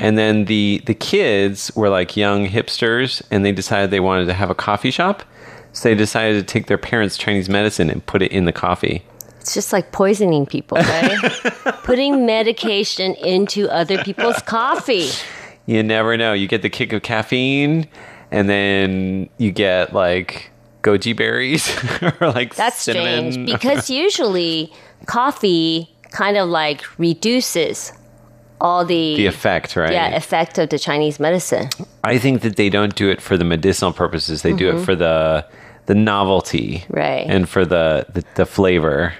[0.00, 4.34] and then the the kids were like young hipsters, and they decided they wanted to
[4.34, 5.22] have a coffee shop.
[5.72, 9.02] So they decided to take their parents' Chinese medicine and put it in the coffee.
[9.48, 11.16] It's just like poisoning people, right?
[11.82, 15.08] Putting medication into other people's coffee.
[15.64, 16.34] You never know.
[16.34, 17.88] You get the kick of caffeine,
[18.30, 20.50] and then you get like
[20.82, 21.66] goji berries
[22.20, 23.32] or like That's cinnamon.
[23.32, 24.70] strange because usually
[25.06, 27.94] coffee kind of like reduces
[28.60, 29.92] all the, the effect, right?
[29.94, 31.70] yeah effect of the Chinese medicine.
[32.04, 34.42] I think that they don't do it for the medicinal purposes.
[34.42, 35.46] They do it for the
[35.86, 36.92] the novelty, Mm-hmm.
[36.92, 37.26] Right.
[37.26, 39.14] And for the the, the flavor.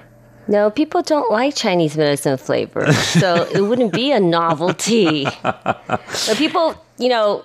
[0.48, 5.24] No, people don't like Chinese medicine flavor, so it wouldn't be a novelty.
[5.42, 7.44] but people, you know,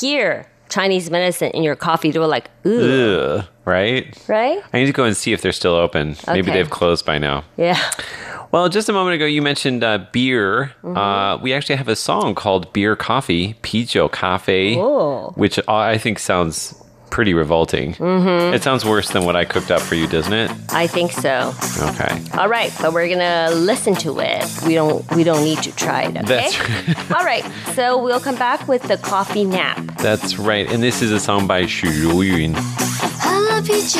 [0.00, 4.16] hear Chinese medicine in your coffee, they're like, ooh, Ugh, right?
[4.28, 4.62] right?
[4.72, 6.16] I need to go and see if they're still open.
[6.28, 7.44] Maybe they've closed by now.
[7.56, 7.78] Yeah.
[8.52, 10.74] Well, just a moment ago, you mentioned uh, beer.
[10.84, 10.96] Mm-hmm.
[10.96, 14.76] Uh, we actually have a song called "Beer Coffee," "Pijo Cafe,"
[15.34, 16.80] which I think sounds
[17.13, 17.93] pretty revolting.
[17.95, 18.53] Mm-hmm.
[18.53, 20.51] It sounds worse than what I cooked up for you, doesn't it?
[20.71, 21.53] I think so.
[21.81, 22.21] Okay.
[22.37, 24.45] All right, but we're gonna listen to it.
[24.65, 26.21] We don't we don't need to try it, okay?
[26.23, 27.11] That's right.
[27.11, 29.79] All right, so we'll come back with the coffee nap.
[29.97, 30.71] That's right.
[30.71, 32.55] And this is a song by Xu Ruyun.
[33.21, 33.99] 喝了啤酒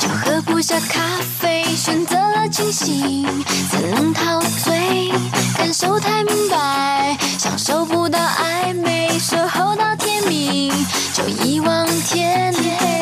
[0.00, 1.00] 就喝不下咖
[1.40, 3.26] 啡，选择了清醒
[3.70, 5.10] 才能陶醉，
[5.56, 10.71] 感受太明白，享受不到暧昧，守候到天 明
[11.13, 12.96] 就一往天黑。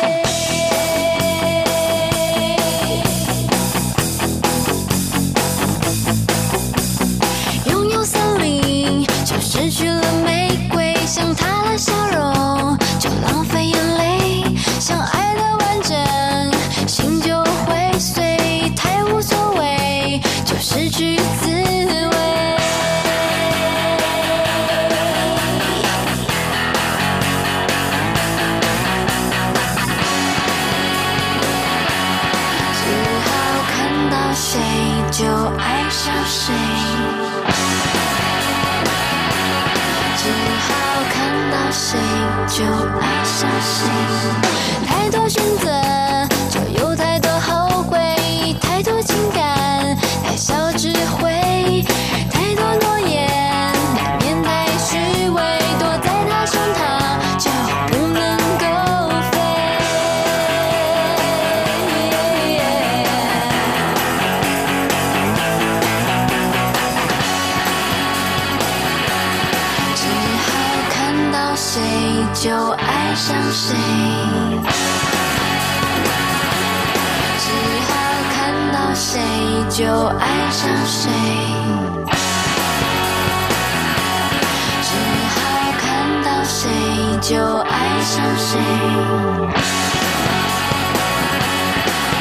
[87.28, 88.56] 就爱上谁，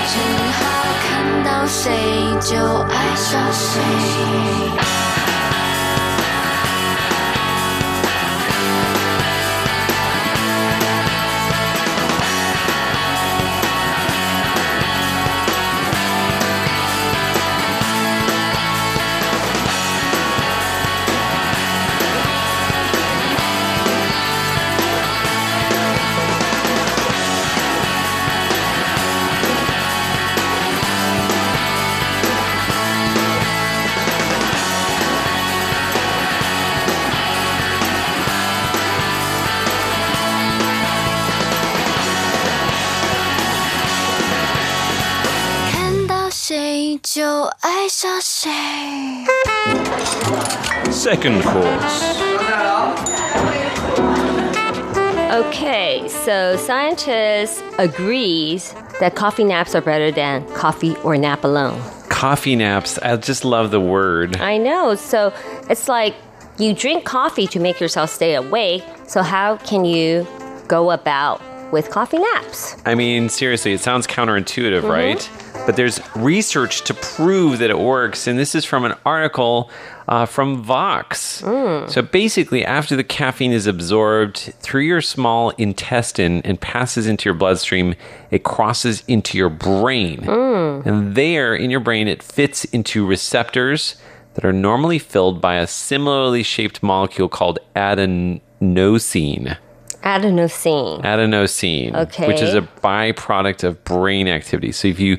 [0.08, 0.18] 只
[0.58, 0.60] 好
[1.06, 1.06] 看
[1.44, 1.84] 到谁
[2.42, 5.05] 就爱上谁。
[51.06, 52.20] Second course.
[55.32, 61.80] Okay, so scientists agrees that coffee naps are better than coffee or nap alone.
[62.10, 62.98] Coffee naps.
[62.98, 64.38] I just love the word.
[64.38, 64.96] I know.
[64.96, 65.32] So
[65.70, 66.16] it's like
[66.58, 68.84] you drink coffee to make yourself stay awake.
[69.06, 70.26] So how can you
[70.68, 71.40] go about
[71.72, 72.78] with coffee naps?
[72.84, 74.88] I mean, seriously, it sounds counterintuitive, mm-hmm.
[74.88, 75.30] right?
[75.66, 79.72] But there's research to prove that it works, and this is from an article
[80.08, 81.42] uh, from Vox.
[81.90, 87.34] So basically, after the caffeine is absorbed through your small intestine and passes into your
[87.34, 87.96] bloodstream,
[88.30, 90.24] it crosses into your brain.
[90.86, 93.96] And there in your brain, it fits into receptors
[94.36, 99.58] that are normally filled by a similarly shaped molecule called adenosine.
[100.06, 101.02] Adenosine.
[101.04, 102.28] Adenosine, Okay.
[102.28, 104.72] which is a byproduct of brain activity.
[104.72, 105.18] So if you,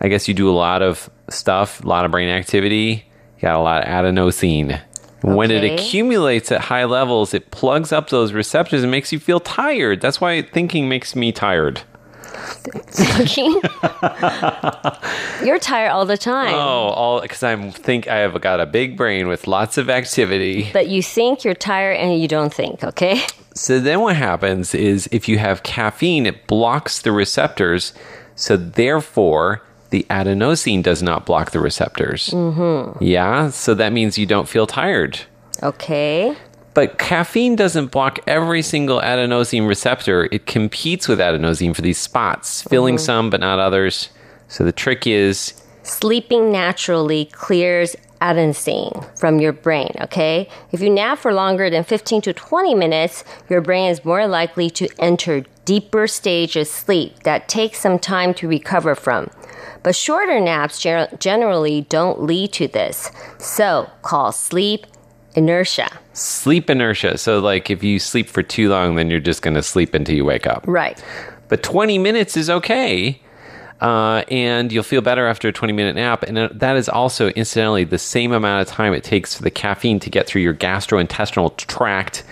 [0.00, 3.04] I guess you do a lot of stuff, a lot of brain activity,
[3.36, 4.80] you got a lot of adenosine.
[5.22, 9.40] When it accumulates at high levels, it plugs up those receptors and makes you feel
[9.40, 10.00] tired.
[10.00, 11.82] That's why thinking makes me tired.
[12.88, 13.60] Thinking.
[15.44, 16.54] You're tired all the time.
[16.54, 20.70] Oh, all because I'm think I have got a big brain with lots of activity.
[20.72, 23.22] But you think you're tired and you don't think, okay?
[23.54, 27.92] So then what happens is if you have caffeine, it blocks the receptors.
[28.34, 32.28] So therefore, the adenosine does not block the receptors.
[32.28, 33.02] Mm-hmm.
[33.02, 33.50] Yeah.
[33.50, 35.20] So that means you don't feel tired.
[35.62, 36.36] Okay.
[36.76, 40.28] But caffeine doesn't block every single adenosine receptor.
[40.30, 43.02] It competes with adenosine for these spots, filling mm-hmm.
[43.02, 44.10] some but not others.
[44.48, 50.50] So the trick is Sleeping naturally clears adenosine from your brain, okay?
[50.70, 54.68] If you nap for longer than 15 to 20 minutes, your brain is more likely
[54.70, 59.30] to enter deeper stages of sleep that take some time to recover from.
[59.82, 63.10] But shorter naps ger- generally don't lead to this.
[63.38, 64.86] So, call sleep
[65.36, 65.88] inertia.
[66.12, 67.18] sleep inertia.
[67.18, 70.14] So, like, if you sleep for too long, then you're just going to sleep until
[70.14, 70.64] you wake up.
[70.66, 71.02] Right.
[71.48, 73.20] But 20 minutes is okay.
[73.80, 76.22] Uh, and you'll feel better after a 20 minute nap.
[76.22, 79.50] And uh, that is also, incidentally, the same amount of time it takes for the
[79.50, 82.24] caffeine to get through your gastrointestinal tract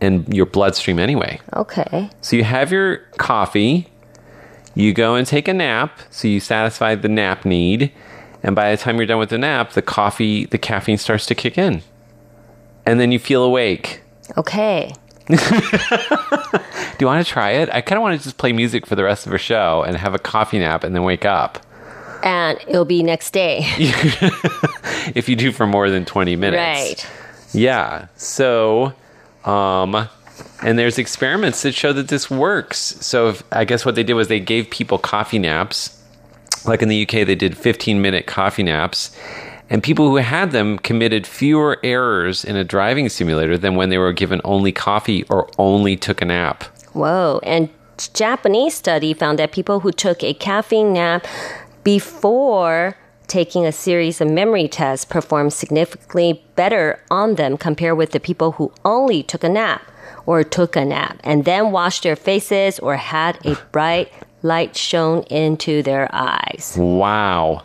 [0.00, 1.40] and your bloodstream anyway.
[1.54, 2.10] Okay.
[2.20, 3.88] So you have your coffee,
[4.74, 7.92] you go and take a nap, so you satisfy the nap need.
[8.42, 11.34] And by the time you're done with the nap, the coffee, the caffeine starts to
[11.34, 11.82] kick in.
[12.86, 14.02] And then you feel awake.
[14.36, 14.94] Okay.
[15.28, 15.36] Do
[17.00, 17.68] you want to try it?
[17.72, 19.96] I kind of want to just play music for the rest of our show and
[19.96, 21.58] have a coffee nap and then wake up.
[22.22, 23.64] And it'll be next day.
[25.16, 26.58] If you do for more than 20 minutes.
[27.04, 27.10] right.
[27.52, 28.06] Yeah.
[28.14, 28.92] So,
[29.44, 30.08] um,
[30.62, 32.78] and there's experiments that show that this works.
[32.78, 36.00] So, if, I guess what they did was they gave people coffee naps.
[36.64, 39.10] Like in the UK, they did 15 minute coffee naps.
[39.72, 43.96] And people who had them committed fewer errors in a driving simulator than when they
[43.96, 46.64] were given only coffee or only took a nap.
[46.92, 47.40] Whoa.
[47.42, 47.70] And
[48.12, 51.26] Japanese study found that people who took a caffeine nap
[51.84, 52.98] before
[53.28, 58.52] taking a series of memory tests performed significantly better on them compared with the people
[58.52, 59.90] who only took a nap
[60.26, 64.12] or took a nap and then washed their faces or had a bright
[64.42, 66.76] light shone into their eyes.
[66.78, 67.64] Wow.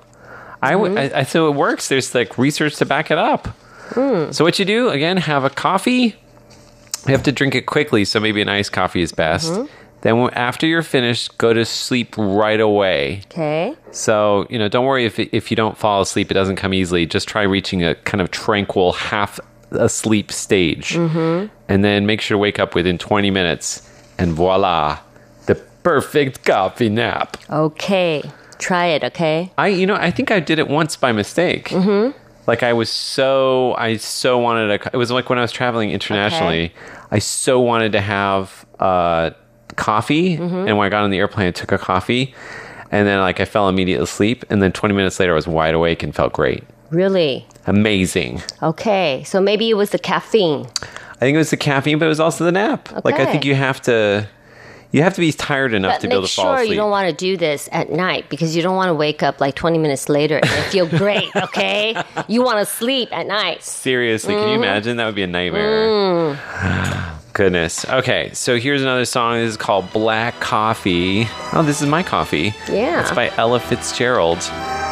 [0.61, 1.15] I w mm-hmm.
[1.15, 1.87] I I so it works.
[1.87, 3.47] There's like research to back it up.
[3.89, 4.33] Mm.
[4.33, 5.17] So what you do again?
[5.17, 6.15] Have a coffee.
[7.05, 9.51] You have to drink it quickly, so maybe an iced coffee is best.
[9.51, 9.73] Mm-hmm.
[10.01, 13.21] Then after you're finished, go to sleep right away.
[13.31, 13.75] Okay.
[13.91, 16.31] So you know, don't worry if if you don't fall asleep.
[16.31, 17.05] It doesn't come easily.
[17.05, 19.39] Just try reaching a kind of tranquil half
[19.71, 21.47] asleep stage, mm-hmm.
[21.67, 23.89] and then make sure to wake up within 20 minutes.
[24.19, 24.99] And voila,
[25.45, 27.37] the perfect coffee nap.
[27.49, 28.23] Okay.
[28.59, 29.51] Try it, okay?
[29.57, 31.69] I, you know, I think I did it once by mistake.
[31.69, 32.17] Mm-hmm.
[32.47, 34.89] Like I was so, I so wanted a.
[34.93, 36.73] It was like when I was traveling internationally.
[37.11, 39.31] I so wanted to have uh,
[39.75, 42.33] coffee, and when I got on the airplane, I took a coffee,
[42.89, 45.73] and then like I fell immediately asleep, and then 20 minutes later, I was wide
[45.73, 47.45] awake and felt great, Really?
[47.65, 48.41] amazing.
[48.63, 49.23] Okay.
[49.25, 50.67] So maybe it was the caffeine.
[51.15, 53.03] I think it was the caffeine, but it was also the nap.
[53.03, 54.27] Like I think you have to,
[54.91, 56.69] you have to be tired enough But to be able make to fall sure asleep.
[56.71, 59.41] you don't want to do this at night because you don't want to wake up
[59.41, 62.01] like 20 minutes later and feel great, okay?
[62.27, 63.63] you want to sleep at night.
[63.63, 64.63] Seriously, can you Mm-hmm.
[64.63, 64.97] imagine?
[64.97, 65.88] That would be a nightmare.
[65.89, 67.13] Mm.
[67.33, 67.85] Goodness.
[67.88, 69.35] Okay, so here's another song.
[69.35, 71.27] This is called Black Coffee.
[71.53, 72.55] Oh, this is my coffee.
[72.67, 73.01] Yeah.
[73.01, 74.39] It's by Ella Fitzgerald.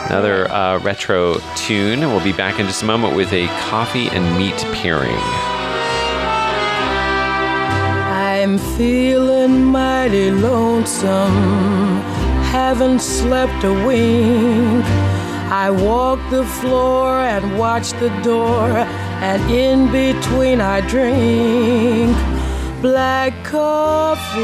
[0.08, 2.02] Another uh, retro tune.
[2.02, 5.16] We'll be back in just a moment with a coffee and meat pairing.
[8.46, 12.04] I'm feeling mighty lonesome,
[12.54, 14.86] haven't slept a wink.
[15.66, 18.70] I walk the floor and watch the door,
[19.30, 22.16] and in between I drink
[22.84, 24.44] black coffee.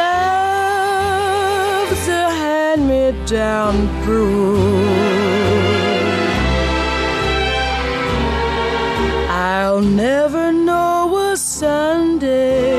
[0.00, 1.28] Love's
[2.08, 4.56] a hand me down brew.
[9.28, 10.61] I'll never know
[11.36, 12.72] Sunday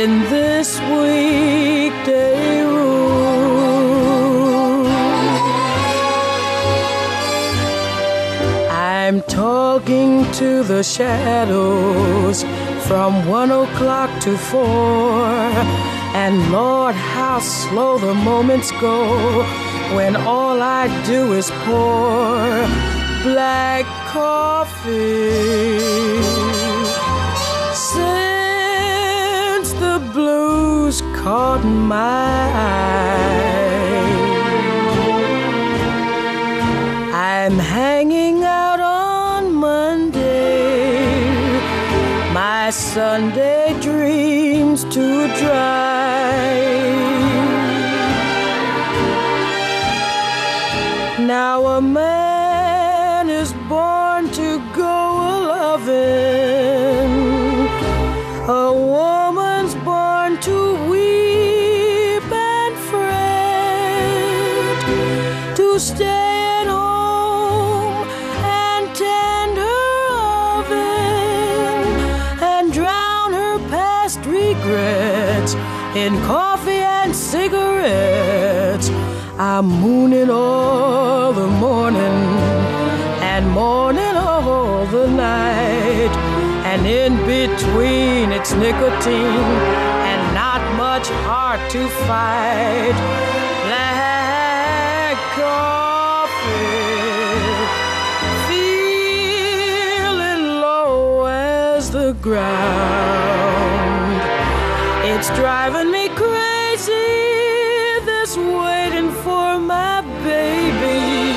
[0.00, 2.86] in this weekday room.
[8.70, 12.42] I'm talking to the shadows
[12.86, 15.26] from one o'clock to four.
[16.14, 19.44] And Lord, how slow the moments go
[19.94, 22.95] when all I do is pour
[23.32, 25.72] black coffee.
[27.92, 33.10] Since the blues caught my eye,
[37.34, 41.10] I'm hanging out on Monday,
[42.32, 43.65] my Sunday
[79.56, 82.18] I'm mooning all the morning
[83.22, 86.12] and morning all the night.
[86.66, 89.50] And in between, it's nicotine
[90.10, 92.96] and not much heart to fight.
[93.64, 96.76] Black coffee,
[98.50, 102.60] feeling low as the ground.
[105.02, 107.35] It's driving me crazy,
[108.26, 111.32] this waiting for my baby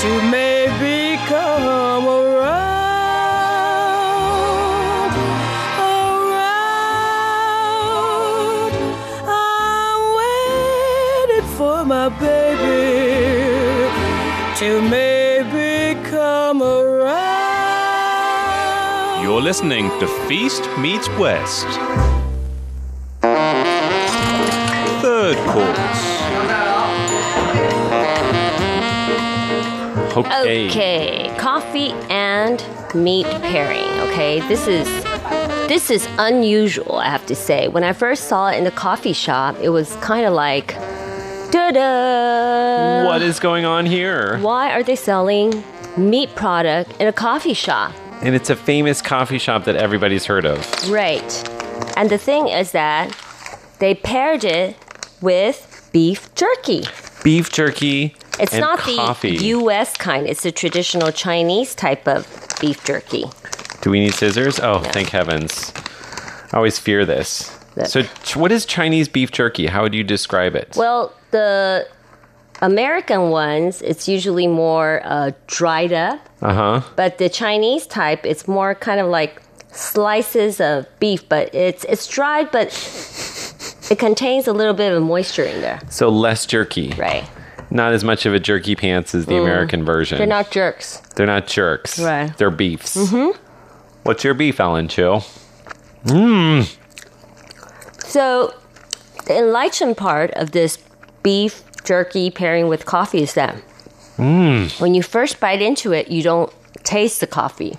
[0.00, 3.26] to maybe come around,
[5.90, 6.72] around.
[9.26, 13.90] I'm waiting for my baby
[14.60, 17.16] to maybe come around.
[19.24, 21.66] You're listening to Feast Meets West.
[25.26, 26.16] Third course.
[30.16, 30.68] Okay.
[30.68, 32.64] Okay, coffee and
[32.94, 33.90] meat pairing.
[34.08, 34.86] Okay, this is
[35.66, 36.98] this is unusual.
[36.98, 37.66] I have to say.
[37.66, 40.74] When I first saw it in the coffee shop, it was kind of like
[41.50, 43.04] Ta-da!
[43.04, 44.38] What is going on here?
[44.38, 45.64] Why are they selling
[45.96, 47.92] meat product in a coffee shop?
[48.22, 50.88] And it's a famous coffee shop that everybody's heard of.
[50.88, 51.48] Right.
[51.96, 53.10] And the thing is that
[53.80, 54.76] they paired it
[55.20, 56.84] with beef jerky.
[57.24, 58.14] Beef jerky.
[58.38, 59.38] It's not coffee.
[59.38, 62.26] the US kind, it's a traditional Chinese type of
[62.60, 63.24] beef jerky.
[63.80, 64.60] Do we need scissors?
[64.60, 65.72] Oh, thank heavens.
[66.52, 67.52] I always fear this.
[67.76, 67.86] Look.
[67.86, 69.66] So, ch- what is Chinese beef jerky?
[69.66, 70.74] How would you describe it?
[70.76, 71.86] Well, the
[72.62, 76.80] American ones, it's usually more uh, dried up, Uh huh.
[76.96, 79.42] but the Chinese type, it's more kind of like
[79.72, 82.72] slices of beef, but it's it's dried, but
[83.90, 85.80] it contains a little bit of moisture in there.
[85.90, 86.92] So less jerky.
[86.96, 87.28] Right.
[87.70, 90.16] Not as much of a jerky pants as the American version.
[90.16, 90.18] Mm.
[90.18, 90.98] They're not jerks.
[91.16, 91.98] They're not jerks.
[91.98, 92.36] Right.
[92.38, 92.96] They're beefs.
[92.96, 93.40] Mm-hmm.
[94.04, 95.20] What's your beef, Ellen Chu?
[96.04, 96.76] Mmm.
[98.04, 98.54] So,
[99.26, 100.78] the enlightened part of this
[101.24, 103.56] beef jerky pairing with coffee is that
[104.16, 106.52] when you first bite into it, you don't
[106.84, 107.76] taste the coffee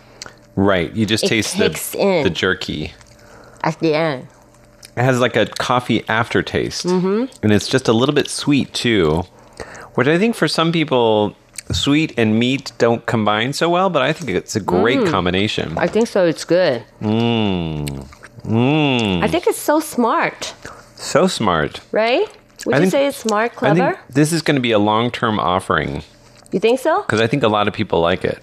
[0.58, 0.92] Right.
[0.94, 2.24] You just It taste the, in.
[2.24, 2.92] the jerky.
[3.64, 4.28] at the end.
[4.98, 6.86] It has like a coffee aftertaste.
[6.88, 7.26] Mm-hmm.
[7.44, 9.24] And it's just a little bit sweet too.
[9.96, 11.36] Which I think for some people,
[11.72, 15.12] sweet and meat don't combine so well, but I think it's a great Mm.
[15.12, 15.78] combination.
[15.78, 16.26] I think so.
[16.26, 16.84] It's good.
[17.02, 18.08] Mmm.
[18.44, 19.24] Mmm.
[19.24, 20.54] I think it's so smart,
[20.96, 21.82] So smart.
[21.92, 22.28] right?
[22.66, 23.76] Would I you think- say it's smart, I clever?
[23.76, 26.04] think this is going to be a long term offering
[26.52, 27.02] you think so?
[27.02, 28.40] because I think a lot of people like it.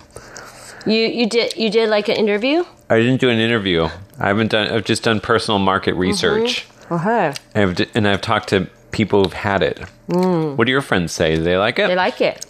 [0.87, 2.65] You you did you did like an interview?
[2.91, 3.89] I didn't do an interview.
[4.19, 4.69] I haven't done.
[4.69, 7.33] I've just done personal market research, Okay.
[7.55, 9.79] and, I've, d- and I've talked to people who've had it.
[10.07, 11.35] What do your friends say?
[11.37, 11.89] Do they like it?
[11.89, 12.47] They like it.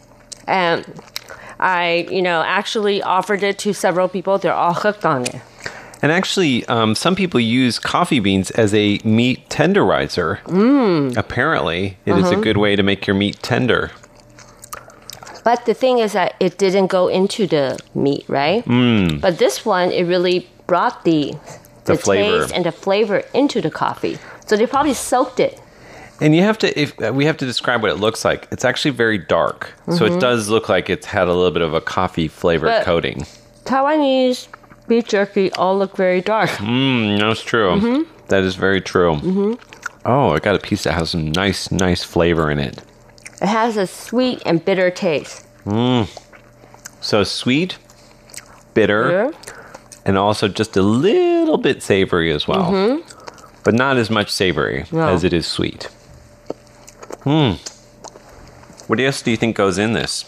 [0.46, 0.84] And
[1.58, 4.36] I, you know, actually offered it to several people.
[4.38, 5.36] They're all hooked on it.
[6.02, 10.40] and actually, um, some people use coffee beans as a meat tenderizer.
[10.42, 11.16] Mm.
[11.16, 12.40] Apparently, it is a Uh-huh.
[12.42, 13.90] good way to make your meat tender.
[15.44, 18.64] But the thing is that it didn't go into the meat, right?
[18.64, 19.20] Mm.
[19.20, 21.34] But this one, it really brought the
[21.84, 22.40] The flavor.
[22.40, 24.18] taste and the flavor into the coffee.
[24.46, 25.60] So they probably soaked it.
[26.20, 28.64] And you have to, if uh, we have to describe what it looks like, it's
[28.64, 29.74] actually very dark.
[29.90, 32.78] So it does look like it's had a little bit of a coffee flavored Mm-hmm.
[32.80, 33.26] But- coating.
[33.64, 34.48] Taiwanese
[34.88, 36.50] beef jerky all look very dark.
[36.50, 37.70] Mmm, that's true.
[37.70, 38.02] Mm-hmm.
[38.28, 39.58] That is very true.
[40.06, 42.78] Oh, I got a piece that has some nice, nice flavor in it.
[43.44, 45.46] It has a sweet and bitter taste.
[47.02, 47.76] So sweet,
[48.72, 49.38] bitter, Bitter?
[50.06, 52.72] and also just a little bit savory as well.
[52.72, 53.60] Mm-hmm.
[53.62, 54.86] But not as much savory.
[54.90, 55.08] No.
[55.08, 55.90] as it is sweet.
[57.24, 57.56] Hmm.
[58.86, 60.24] What else do you think goes in this?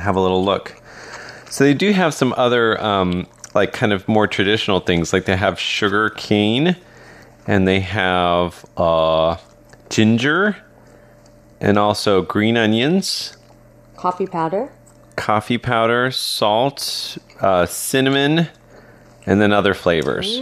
[0.00, 0.80] Have a little look.
[1.50, 5.12] So they do have some other, um, like, kind of more traditional things.
[5.12, 6.76] Like they have sugar cane,
[7.46, 9.36] and they have uh,
[9.90, 10.56] ginger,
[11.62, 13.36] and also green onions
[13.96, 14.70] Coffee powder?
[15.16, 18.48] coffee powder, salt, uh, cinnamon,
[19.26, 20.40] and then other flavors.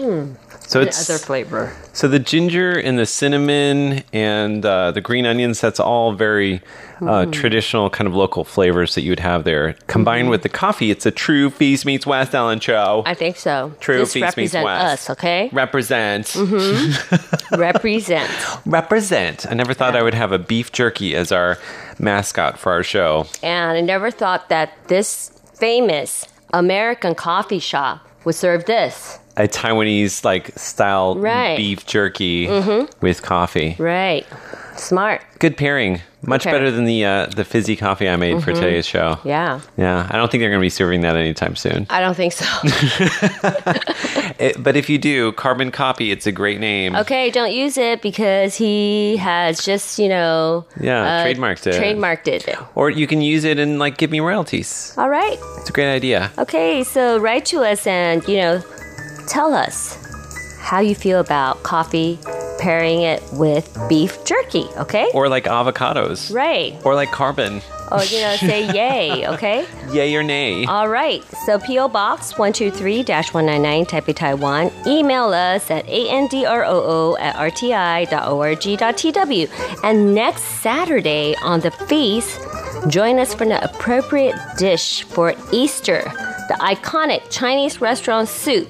[0.70, 1.72] So it's other flavor.
[1.92, 5.60] so the ginger and the cinnamon and uh, the green onions.
[5.60, 6.62] That's all very
[7.00, 9.72] uh, traditional kind of local flavors that you would have there.
[9.88, 13.02] Combined with the coffee, it's a true Feast Meets West Ellen show.
[13.04, 13.74] I think so.
[13.80, 15.08] True This Feast Meets West.
[15.08, 15.50] us, okay?
[15.52, 16.36] Represent,
[17.56, 18.30] represent.
[18.64, 19.46] represent.
[19.50, 21.58] I never thought I would have a beef jerky as our
[21.98, 23.26] mascot for our show.
[23.42, 29.18] And I never thought that this famous American coffee shop would serve this.
[29.44, 31.56] A Taiwanese like style Right.
[31.56, 32.46] beef jerky
[33.00, 33.74] with coffee.
[33.78, 34.26] Right.
[34.76, 35.22] Smart.
[35.38, 36.00] Good pairing.
[36.22, 36.50] Much Okay.
[36.50, 36.58] Mm-hmm.
[36.64, 39.18] better than the uh, the fizzy coffee I made for today's show.
[39.24, 39.60] Yeah.
[39.78, 41.86] Yeah, I don't think they're going to be serving that anytime soon.
[41.88, 42.44] I don't think so.
[44.38, 46.96] It- but if you do, Carbon Copy, it's a great name.
[46.96, 51.74] okay, don't use it because he has just, you know, Yeah, uh, trademarked it.
[51.74, 52.48] Trademarked it.
[52.74, 54.94] Or you can use it and like give me royalties.
[54.96, 55.38] All right.
[55.58, 56.30] It's a great idea.
[56.38, 58.62] Okay, so write to us and, you know,
[59.30, 59.96] tell us
[60.58, 62.18] how you feel about coffee
[62.60, 65.10] pairing it with beef jerky, okay?
[65.14, 66.32] Or like avocados.
[66.32, 66.76] Right.
[66.84, 67.62] Or like carbon.
[67.90, 69.66] Or, you know, say yay, okay?
[69.90, 70.64] Yay or nay.
[70.66, 71.24] All right.
[71.46, 71.88] So P.O.
[71.88, 74.70] Box 123-199 Taipei, Taiwan.
[74.86, 78.20] Email us at androo at rti.org.tw.
[79.82, 82.38] And next Saturday on the feast,
[82.88, 86.02] join us for an appropriate dish for Easter.
[86.48, 88.68] The iconic Chinese restaurant soup,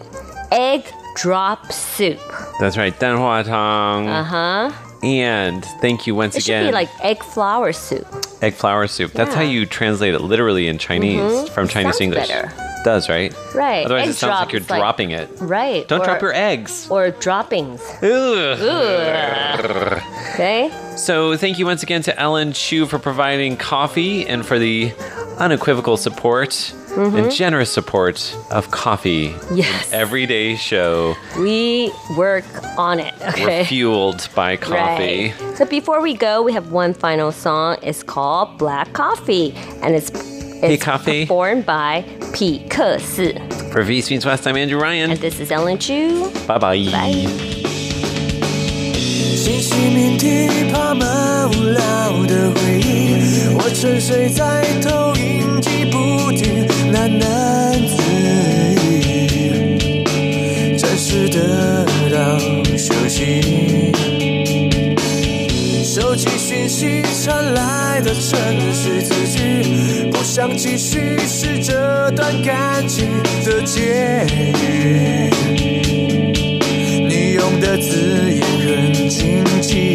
[0.52, 0.84] egg
[1.16, 2.18] drop soup.
[2.60, 2.98] That's right.
[2.98, 4.08] Danhua Tang.
[4.08, 4.72] Uh-huh.
[5.02, 6.66] And thank you once It should again.
[6.66, 8.06] be like egg flour soup.
[8.42, 9.12] egg flour soup.
[9.12, 11.48] That's how you translate it literally in Chinese Mhm.
[11.50, 12.28] from Chinese Sounds English.
[12.28, 12.52] better.
[12.84, 13.34] Does, right?
[13.54, 13.84] Right.
[13.84, 15.28] Otherwise, Egg it sounds like you're like- dropping it.
[15.38, 15.86] Right.
[15.88, 16.86] Don't or, drop your eggs.
[16.90, 17.80] Or droppings.
[18.02, 18.58] Ugh.
[18.60, 20.02] Ugh.
[20.34, 20.70] Okay.
[20.96, 24.92] So, thank you once again to Ellen Chu for providing coffee and for the
[25.38, 27.16] unequivocal support Mm-hmm.
[27.16, 29.34] and generous support of coffee.
[29.54, 29.92] Yes.
[29.92, 31.14] Everyday show.
[31.38, 32.44] We work
[32.76, 33.14] on it.
[33.22, 33.44] Okay.
[33.60, 35.32] We're fueled by coffee.
[35.32, 35.56] Right.
[35.56, 37.76] So before we go, we have one final song.
[37.82, 40.10] It's called Black Coffee, and it's
[40.62, 41.24] it's Coffee.
[41.24, 42.68] performed by Pete P.
[42.68, 43.34] 克斯.
[43.72, 45.12] For Feast Meets West, I'm Andrew Ryan.
[45.12, 46.30] And this is Ellen Chu.
[46.46, 46.84] Bye bye.
[46.90, 47.60] Bye.
[57.20, 58.02] 难自
[58.88, 58.96] 语，
[60.76, 61.38] 暂时得
[62.10, 62.38] 到
[62.76, 63.92] 休息。
[65.84, 68.30] 手机讯息传来的城
[68.72, 73.06] 市字句，不想继续是这段感情
[73.44, 74.24] 的结
[74.62, 75.30] 语。
[77.08, 79.89] 你用的字眼很经济，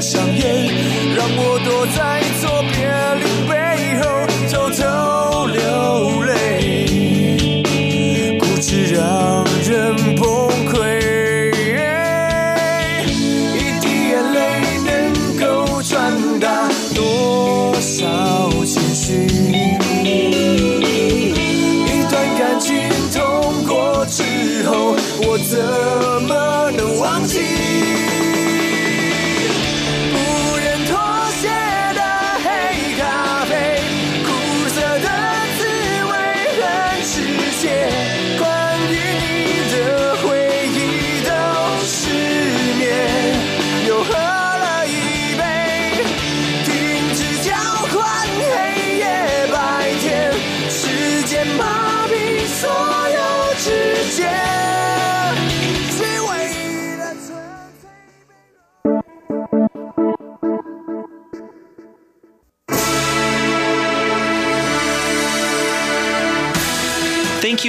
[0.00, 0.66] 香烟
[1.16, 2.27] 让我躲在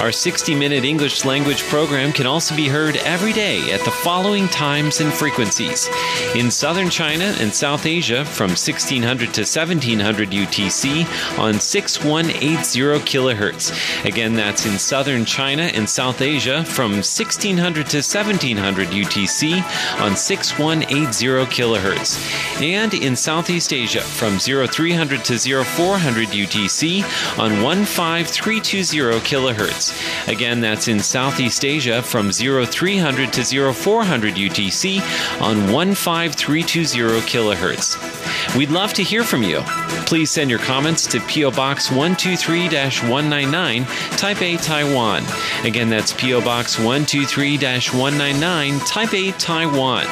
[0.00, 4.48] Our 60 minute English language program can also be heard every day at the following
[4.48, 5.88] times and frequencies.
[6.34, 14.04] In southern China and South Asia from 1600 to 1700 UTC on 6180 kilohertz.
[14.04, 19.56] Again, that's in southern China and South Asia from 1600 to 1700 UTC
[20.00, 22.11] on 6180 kilohertz.
[22.60, 27.02] And in Southeast Asia from 0300 to 0400 UTC
[27.38, 30.28] on 15320 kilohertz.
[30.28, 35.00] Again, that's in Southeast Asia from 0300 to 0400 UTC
[35.40, 38.56] on 15320 kilohertz.
[38.56, 39.62] We'd love to hear from you.
[40.06, 45.24] Please send your comments to PO Box 123 199, Taipei, Taiwan.
[45.64, 50.06] Again, that's PO Box 123 199, Taipei, Taiwan.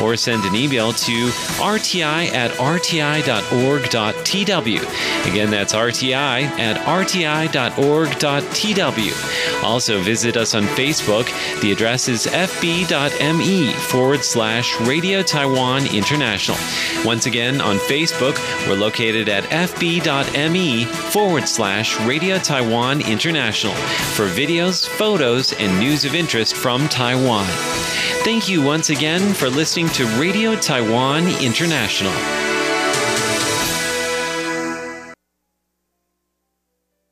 [0.00, 3.22] Or send an email to rti at rti.org.tw.
[5.30, 7.52] Again, that's rti at rti.org.tw.
[9.64, 11.26] Also, visit us on Facebook.
[11.60, 16.58] The address is fb.me forward slash Radio Taiwan International.
[17.04, 18.36] Once again, on Facebook,
[18.66, 23.74] we're located at fb.me forward slash Radio Taiwan International
[24.14, 27.46] for videos, photos, and news of interest from Taiwan.
[28.24, 32.51] Thank you once again for listening to Radio Taiwan International.